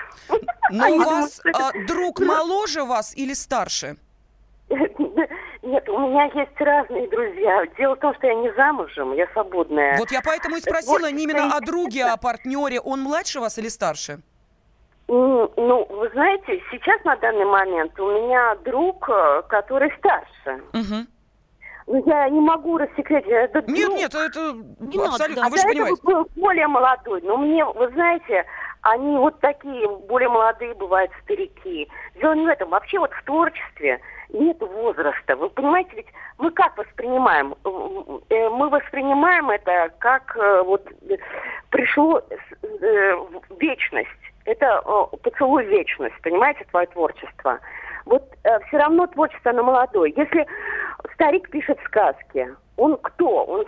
[0.71, 3.97] Но у вас а, друг моложе вас или старше?
[5.63, 7.65] Нет, у меня есть разные друзья.
[7.79, 9.97] Дело в том, что я не замужем, я свободная.
[9.97, 12.81] Вот я поэтому и спросила не именно о друге, а о партнере.
[12.81, 14.21] Он младше вас или старше?
[15.09, 20.63] Ну, вы знаете, сейчас на данный момент у меня друг, э, который старше.
[20.73, 21.07] Угу.
[21.87, 23.31] Ну, я не могу рассекретить.
[23.31, 25.49] Это, нет, ну, нет, это не абсолютно, надо, да.
[25.51, 26.03] вы же понимаете.
[26.03, 28.47] был более молодой, но мне, вы знаете,
[28.81, 31.89] они вот такие более молодые бывают старики.
[32.21, 32.71] Дело не в этом.
[32.71, 35.37] Вообще вот в творчестве нет возраста.
[35.37, 36.07] Вы понимаете, ведь
[36.39, 37.55] мы как воспринимаем?
[37.65, 40.89] Э, мы воспринимаем это как э, вот
[41.71, 42.23] пришло
[42.63, 43.17] э,
[43.59, 44.11] вечность.
[44.47, 44.83] Это
[45.23, 47.61] поцелуй вечность, понимаете, твое творчество
[48.07, 50.13] вот э, все равно творчество, оно молодое.
[50.17, 50.47] Если
[51.15, 53.45] старик пишет сказки, он кто?
[53.45, 53.65] Он,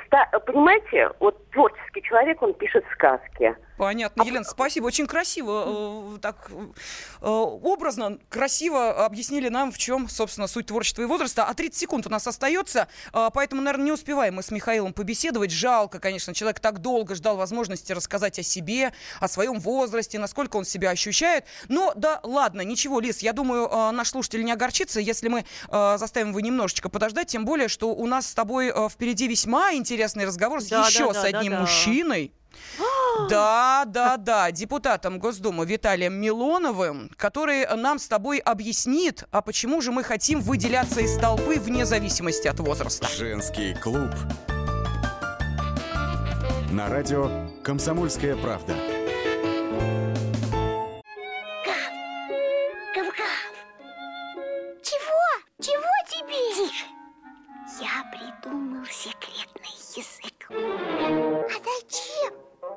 [0.46, 3.54] понимаете, вот творческий человек, он пишет сказки.
[3.76, 4.86] Понятно, Елена, спасибо.
[4.86, 11.04] Очень красиво, э, так э, образно, красиво объяснили нам, в чем, собственно, суть творчества и
[11.04, 11.44] возраста.
[11.44, 15.50] А 30 секунд у нас остается, э, поэтому, наверное, не успеваем мы с Михаилом побеседовать.
[15.50, 20.64] Жалко, конечно, человек так долго ждал возможности рассказать о себе, о своем возрасте, насколько он
[20.64, 21.44] себя ощущает.
[21.68, 26.40] Но да, ладно, ничего, Лиз, я думаю, наш слушатель не огорчится, если мы заставим его
[26.40, 31.12] немножечко подождать, тем более, что у нас с тобой впереди весьма интересный разговор да, еще
[31.12, 31.60] да, с одним да, да.
[31.62, 32.32] мужчиной.
[33.30, 39.90] Да, да, да, депутатом Госдумы Виталием Милоновым, который нам с тобой объяснит, а почему же
[39.90, 43.08] мы хотим выделяться из толпы вне зависимости от возраста.
[43.08, 44.10] Женский клуб.
[46.70, 47.30] На радио
[47.64, 48.74] «Комсомольская правда».
[54.82, 55.26] Чего?
[55.60, 56.68] Чего тебе?
[56.68, 56.84] Тише.
[57.80, 60.48] Я придумал секретный язык.
[60.50, 62.45] А зачем?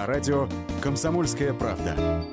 [0.00, 0.48] На радио
[0.80, 2.24] «Комсомольская правда».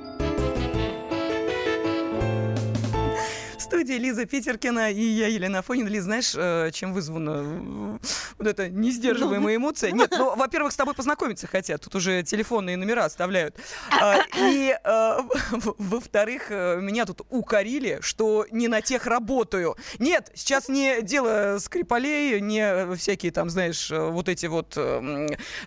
[3.88, 5.88] студии Лиза Питеркина и я, Елена Фонин.
[5.88, 7.98] Лиз, знаешь, э, чем вызвана э,
[8.38, 9.64] вот эта несдерживаемая ну.
[9.64, 9.92] эмоция?
[9.92, 11.82] Нет, ну, во-первых, с тобой познакомиться хотят.
[11.82, 13.56] Тут уже телефонные номера оставляют.
[13.92, 15.18] А, и, э,
[15.78, 19.76] во-вторых, меня тут укорили, что не на тех работаю.
[20.00, 24.78] Нет, сейчас не дело Скрипалей, не всякие там, знаешь, вот эти вот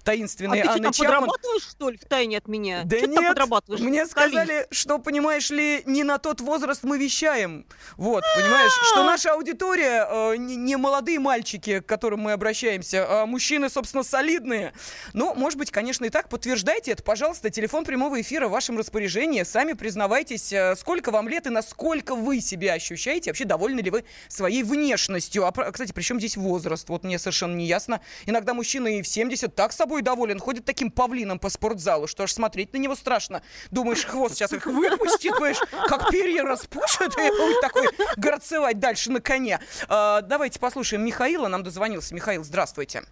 [0.04, 2.82] таинственные а ты Анны что, там подрабатываешь, что ли, в тайне от меня?
[2.84, 7.66] Да что нет, мне сказали, что, понимаешь ли, не на тот возраст мы вещаем.
[7.96, 13.68] Вот, понимаешь, что наша аудитория э, не молодые мальчики, к которым мы обращаемся, а мужчины,
[13.68, 14.72] собственно, солидные.
[15.12, 16.28] Ну, может быть, конечно, и так.
[16.28, 17.50] Подтверждайте это, пожалуйста.
[17.50, 19.42] Телефон прямого эфира в вашем распоряжении.
[19.42, 23.30] Сами признавайтесь, э, сколько вам лет и насколько вы себя ощущаете.
[23.30, 25.46] Вообще, довольны ли вы своей внешностью?
[25.46, 26.88] А, кстати, при чем здесь возраст?
[26.88, 28.00] Вот мне совершенно не ясно.
[28.26, 32.32] Иногда мужчина и в 70 так собой доволен, ходит таким павлином по спортзалу, что аж
[32.32, 33.42] смотреть на него страшно.
[33.70, 35.58] Думаешь, хвост сейчас их выпустит, думаешь,
[35.88, 39.61] как перья распушит, и будет такой горцевать дальше на коне.
[39.88, 41.48] А, давайте послушаем Михаила.
[41.48, 42.14] Нам дозвонился.
[42.14, 43.03] Михаил, здравствуйте.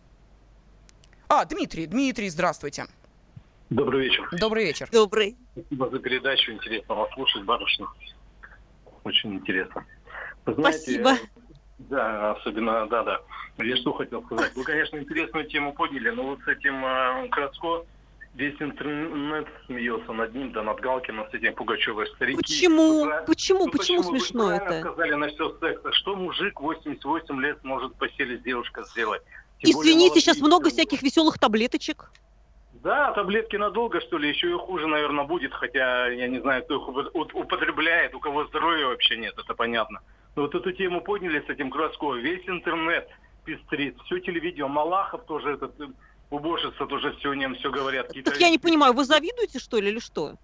[1.28, 1.86] А, Дмитрий.
[1.86, 2.86] Дмитрий, здравствуйте.
[3.70, 4.28] Добрый вечер.
[4.32, 4.88] Добрый вечер.
[4.90, 5.36] Добрый.
[5.52, 6.52] Спасибо за передачу.
[6.52, 7.86] Интересно вас слушать, барышня.
[9.04, 9.86] Очень интересно.
[10.44, 11.12] Вы знаете, Спасибо.
[11.78, 13.20] Да, особенно, да, да.
[13.58, 14.56] Я что хотел сказать.
[14.56, 17.84] Вы, конечно, интересную тему подняли, но вот с этим э, Краско
[18.34, 22.36] Весь интернет смеется над ним, да над Галкиным с этим Пугачевой старики.
[22.36, 23.04] Почему?
[23.04, 23.66] Ну, почему?
[23.66, 24.80] Ну, почему, почему смешно это?
[24.80, 25.92] сказали насчет секса.
[25.92, 29.22] Что мужик 88 лет может постели с девушкой сделать?
[29.60, 32.10] Тем Извините, сейчас много всяких веселых таблеточек.
[32.82, 36.76] Да, таблетки надолго, что ли, еще и хуже, наверное, будет, хотя я не знаю, кто
[36.76, 40.00] их употребляет, у кого здоровья вообще нет, это понятно.
[40.36, 43.08] Но вот эту тему подняли с этим Краско, весь интернет
[43.44, 45.74] пестрит, все телевидео, Малахов тоже этот
[46.30, 48.08] уборщица тоже все о нем все говорят.
[48.24, 50.34] Так я не понимаю, вы завидуете, что ли, или что?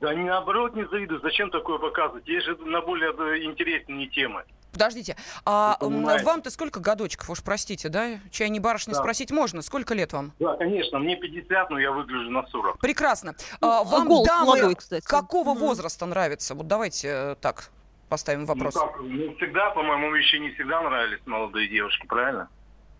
[0.00, 1.20] Да наоборот не завидую.
[1.20, 2.26] Зачем такое показывать?
[2.28, 3.10] Есть же на более
[3.44, 4.44] интересные темы.
[4.72, 5.16] Подождите,
[5.46, 8.18] а вам-то сколько годочков, уж простите, да?
[8.30, 9.00] Чай не барышня да.
[9.00, 9.62] спросить можно.
[9.62, 10.32] Сколько лет вам?
[10.38, 12.78] Да, конечно, мне 50, но я выгляжу на 40.
[12.78, 13.34] Прекрасно.
[13.62, 15.06] А, ну, вам Голос дамы молодой, кстати.
[15.06, 16.54] какого mm возраста нравится?
[16.54, 17.70] Вот давайте э, так
[18.10, 18.74] поставим вопрос.
[18.74, 22.50] Ну, как, ну всегда, по-моему, еще не всегда нравились молодые девушки, правильно?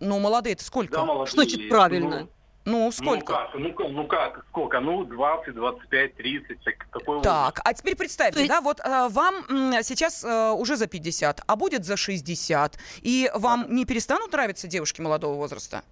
[0.01, 0.97] Ну, молодые-то сколько?
[0.97, 1.27] Да, молодые.
[1.27, 2.21] Что значит правильно?
[2.21, 2.29] Ну,
[2.67, 3.51] ну, сколько?
[3.55, 4.81] Ну как, ну, ну как, сколько?
[4.81, 6.59] Ну, 20, 25, 30,
[6.93, 8.51] такой Так, а теперь представьте, есть...
[8.51, 9.37] да, вот э, вам
[9.73, 14.67] э, сейчас э, уже за 50, а будет за 60, и вам не перестанут нравиться
[14.67, 15.83] девушки молодого возраста?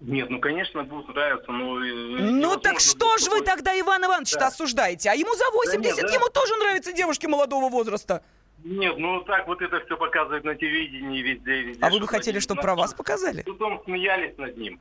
[0.00, 1.74] Нет, ну, конечно, будут нравиться, но...
[1.74, 4.46] Ну, так что же вы тогда Иван Иванович-то да.
[4.48, 5.10] осуждаете?
[5.10, 6.14] А ему за 80, да нет, да?
[6.14, 8.22] ему тоже нравятся девушки молодого возраста.
[8.64, 11.84] Нет, ну так вот это все показывают на телевидении везде, везде.
[11.84, 13.42] А вы бы хотели, чтобы про вас показали?
[13.42, 14.80] Потом смеялись над ним.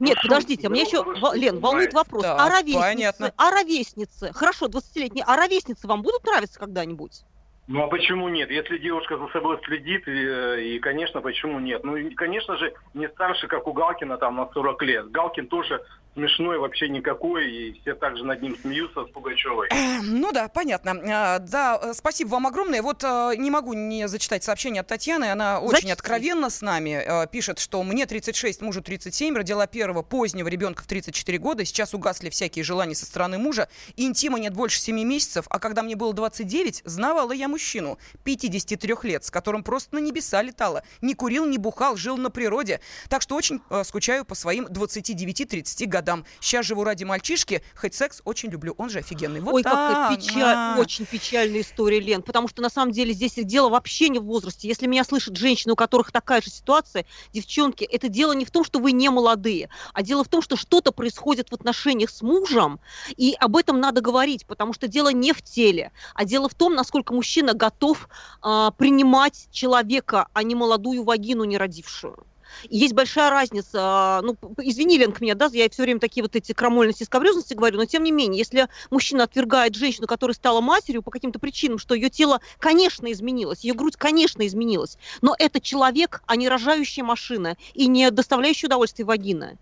[0.00, 2.22] Нет, ну, подождите, мне еще, Лен, волнует вопрос.
[2.22, 2.80] Так, а ровесницы?
[2.80, 3.32] Понятно.
[3.36, 4.32] А ровесницы?
[4.32, 5.24] Хорошо, 20-летние.
[5.26, 7.22] А ровесницы вам будут нравиться когда-нибудь?
[7.66, 8.50] Ну а почему нет?
[8.50, 11.82] Если девушка за собой следит, и, э, и конечно, почему нет?
[11.82, 15.10] Ну, и, конечно же, не старше, как у Галкина, там, на 40 лет.
[15.10, 15.82] Галкин тоже
[16.14, 19.68] смешной вообще никакой, и все также над ним смеются с Пугачевой.
[20.02, 21.00] Ну да, понятно.
[21.06, 22.82] А, да, э, спасибо вам огромное.
[22.82, 25.92] Вот э, не могу не зачитать сообщение от Татьяны, она очень Зачем?
[25.92, 27.02] откровенна с нами.
[27.04, 31.94] Э, пишет, что мне 36, мужу 37, родила первого позднего ребенка в 34 года, сейчас
[31.94, 36.14] угасли всякие желания со стороны мужа, интима нет больше 7 месяцев, а когда мне было
[36.14, 40.84] 29, знавала я мужчину 53 лет, с которым просто на небеса летала.
[41.00, 42.80] Не курил, не бухал, жил на природе.
[43.08, 46.24] Так что очень скучаю по своим 29-30 годам годам.
[46.40, 49.40] Сейчас живу ради мальчишки, хоть секс очень люблю, он же офигенный.
[49.40, 53.70] Вот Ой, какая печаль, очень печальная история, Лен, потому что на самом деле здесь дело
[53.70, 54.68] вообще не в возрасте.
[54.68, 58.64] Если меня слышат женщины, у которых такая же ситуация, девчонки, это дело не в том,
[58.64, 62.80] что вы не молодые, а дело в том, что что-то происходит в отношениях с мужем,
[63.16, 66.74] и об этом надо говорить, потому что дело не в теле, а дело в том,
[66.74, 68.08] насколько мужчина готов
[68.42, 72.26] э, принимать человека, а не молодую вагину, не родившую.
[72.68, 76.52] И есть большая разница, ну, извини, Ленка, меня, да, я все время такие вот эти
[76.52, 81.10] крамольности, скобрезности говорю, но тем не менее, если мужчина отвергает женщину, которая стала матерью по
[81.10, 86.36] каким-то причинам, что ее тело, конечно, изменилось, ее грудь, конечно, изменилась, но это человек, а
[86.36, 89.58] не рожающая машина и не доставляющая удовольствие вагина.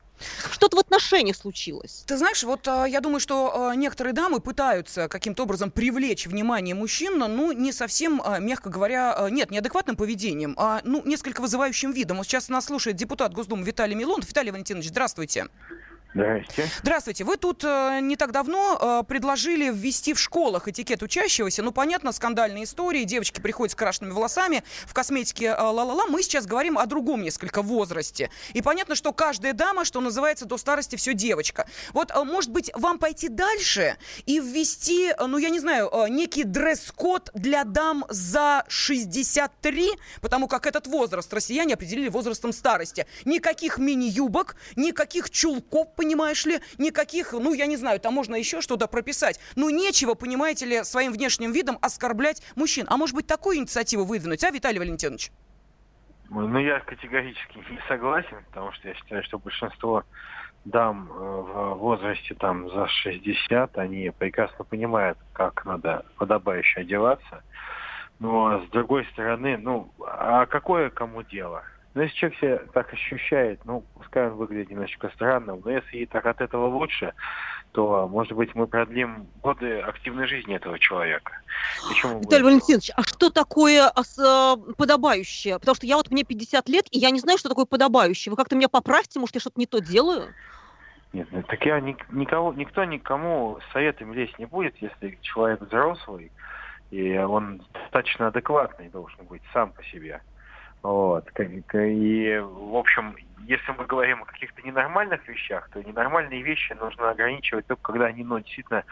[0.50, 2.04] Что-то в отношениях случилось.
[2.06, 6.74] Ты знаешь, вот а, я думаю, что а, некоторые дамы пытаются каким-то образом привлечь внимание
[6.74, 12.18] мужчин, ну, не совсем, а, мягко говоря, нет, неадекватным поведением, а, ну, несколько вызывающим видом.
[12.18, 14.28] Вот сейчас нас слушает депутат Госдумы Виталий Милонов.
[14.28, 14.88] Виталий Валентинович.
[14.88, 15.48] Здравствуйте.
[16.82, 17.24] Здравствуйте.
[17.24, 21.62] Вы тут э, не так давно э, предложили ввести в школах этикет учащегося.
[21.62, 23.04] Ну, понятно, скандальные истории.
[23.04, 26.06] Девочки приходят с крашенными волосами, в косметике э, ла-ла-ла.
[26.06, 28.30] Мы сейчас говорим о другом несколько возрасте.
[28.52, 31.66] И понятно, что каждая дама, что называется, до старости все девочка.
[31.94, 33.96] Вот, э, может быть, вам пойти дальше
[34.26, 40.46] и ввести, э, ну, я не знаю, э, некий дресс-код для дам за 63, потому
[40.46, 43.06] как этот возраст россияне определили возрастом старости.
[43.24, 48.88] Никаких мини-юбок, никаких чулков, понимаешь ли, никаких, ну, я не знаю, там можно еще что-то
[48.88, 49.38] прописать.
[49.54, 52.86] Ну, нечего, понимаете ли, своим внешним видом оскорблять мужчин.
[52.88, 55.30] А может быть, такую инициативу выдвинуть, а, Виталий Валентинович?
[56.28, 60.02] Ну, я категорически не согласен, потому что я считаю, что большинство
[60.64, 67.44] дам э, в возрасте там за 60, они прекрасно понимают, как надо подобающе одеваться.
[68.18, 71.62] Но с другой стороны, ну, а какое кому дело?
[71.94, 76.06] Но если человек себя так ощущает, ну, пускай он выглядит немножечко странным, но если ей
[76.06, 77.12] так от этого лучше,
[77.72, 81.32] то, может быть, мы продлим годы активной жизни этого человека.
[81.88, 85.58] Почему Виталий Валентинович, а что такое а, подобающее?
[85.58, 88.30] Потому что я вот, мне 50 лет, и я не знаю, что такое подобающее.
[88.30, 90.32] Вы как-то меня поправьте, может, я что-то не то делаю?
[91.12, 96.32] Нет, ну, так я никого, никто никому советами лезть не будет, если человек взрослый,
[96.90, 100.22] и он достаточно адекватный должен быть сам по себе.
[100.82, 101.28] Вот.
[101.38, 103.14] И, в общем,
[103.46, 108.24] если мы говорим о каких-то ненормальных вещах, то ненормальные вещи нужно ограничивать только когда они,
[108.24, 108.84] ну, действительно,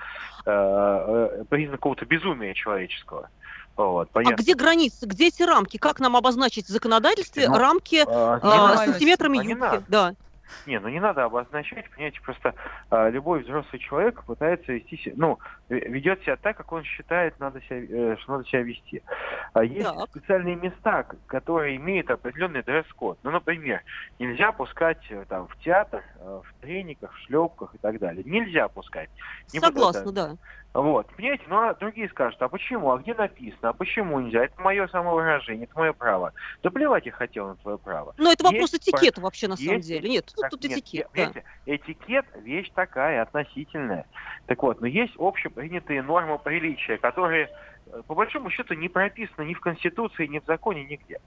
[0.46, 3.28] э, э признак какого-то безумия человеческого.
[3.76, 4.36] Вот, а понятно.
[4.36, 5.78] А где границы, где эти рамки?
[5.78, 9.84] Как нам обозначить в законодательстве ну, рамки а, э, сантиметрами юбки?
[9.88, 10.14] Да.
[10.66, 12.54] Не, ну не надо обозначать, понимаете, просто
[12.90, 15.38] э, любой взрослый человек пытается вести себя, ну,
[15.68, 19.02] ведет себя так, как он считает, надо себя, э, что надо себя вести.
[19.52, 20.08] А есть так.
[20.10, 23.18] специальные места, которые имеют определенный дресс-код.
[23.22, 23.82] Ну, например,
[24.18, 28.22] нельзя пускать э, там в театр, э, в трениках, в шлепках и так далее.
[28.24, 29.10] Нельзя пускать.
[29.52, 30.36] Не Согласна, да.
[30.72, 34.44] Вот, понимаете, ну а другие скажут, а почему, а где написано, а почему нельзя?
[34.44, 36.32] Это мое самовыражение, это мое право.
[36.62, 38.14] Да плевать я хотел на твое право.
[38.18, 40.08] Но это вопрос есть, этикета вообще на есть, самом деле.
[40.08, 41.08] Нет, тут, тут нет, этикет.
[41.12, 41.42] Нет, да.
[41.66, 44.06] этикет вещь такая, относительная.
[44.46, 47.50] Так вот, но есть общепринятые нормы приличия, которые
[48.06, 51.20] по большому счету не прописано ни в Конституции, ни в законе, нигде.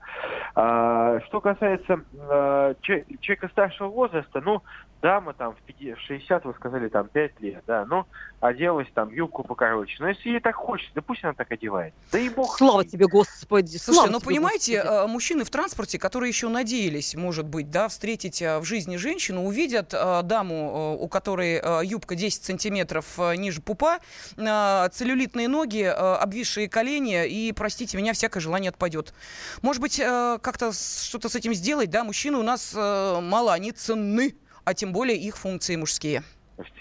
[0.55, 4.61] А, что касается а, человека старшего возраста, ну,
[5.01, 8.05] дама там в 50, 60, вы сказали, там 5 лет, да, ну,
[8.39, 9.97] оделась там юбку покороче.
[9.99, 11.93] Но если ей так хочется, да пусть она так одевает.
[12.11, 12.57] Да и бог.
[12.57, 13.77] Слава тебе, Господи.
[13.77, 15.03] Слушайте, Слава ну понимаете, Господи.
[15.03, 19.93] А, мужчины в транспорте, которые еще надеялись, может быть, да, встретить в жизни женщину, увидят
[19.93, 23.99] а, даму, у которой юбка 10 сантиметров ниже пупа,
[24.35, 29.13] целлюлитные ноги, обвисшие колени, и, простите меня, всякое желание отпадет.
[29.61, 34.73] Может быть, как-то что-то с этим сделать, да, мужчины у нас мало, они ценны, а
[34.73, 36.23] тем более их функции мужские.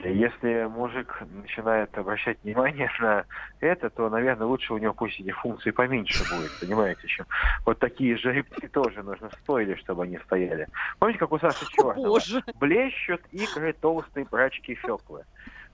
[0.00, 3.24] Если мужик начинает обращать внимание на
[3.60, 7.26] это, то, наверное, лучше у него пусть эти функции поменьше будет, понимаете, чем
[7.64, 10.68] вот такие жеребцы тоже нужно стоили, чтобы они стояли.
[10.98, 12.20] Помните, как у Саши Черного?
[12.60, 15.24] Блещут икры толстые брачки Феклы.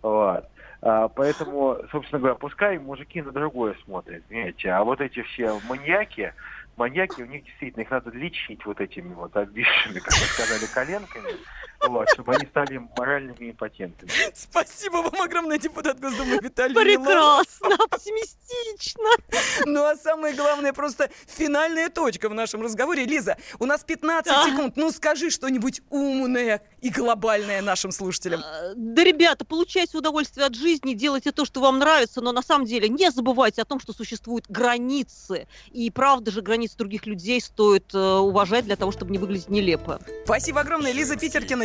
[0.01, 0.45] Вот.
[0.81, 6.35] А, поэтому, собственно говоря, пускай мужики на другое смотрят, понимаете, а вот эти все маньяки,
[6.77, 11.41] маньяки, у них действительно их надо лечить вот этими вот обвисшими, как вы сказали, коленками,
[11.87, 14.11] вот, чтобы они стали моральными импотентами.
[14.35, 19.09] Спасибо вам огромное, депутат Госдумы Виталий Прекрасно, оптимистично.
[19.67, 23.05] Ну а самое главное, просто финальная точка в нашем разговоре.
[23.05, 24.45] Лиза, у нас 15 да.
[24.45, 24.77] секунд.
[24.77, 28.41] Ну скажи что-нибудь умное и глобальное нашим слушателям.
[28.45, 32.67] А, да, ребята, получайте удовольствие от жизни, делайте то, что вам нравится, но на самом
[32.67, 35.47] деле не забывайте о том, что существуют границы.
[35.73, 40.01] И правда же, границы других людей стоит э, уважать для того, чтобы не выглядеть нелепо.
[40.25, 40.93] Спасибо огромное.
[40.93, 41.65] Лиза Питеркина,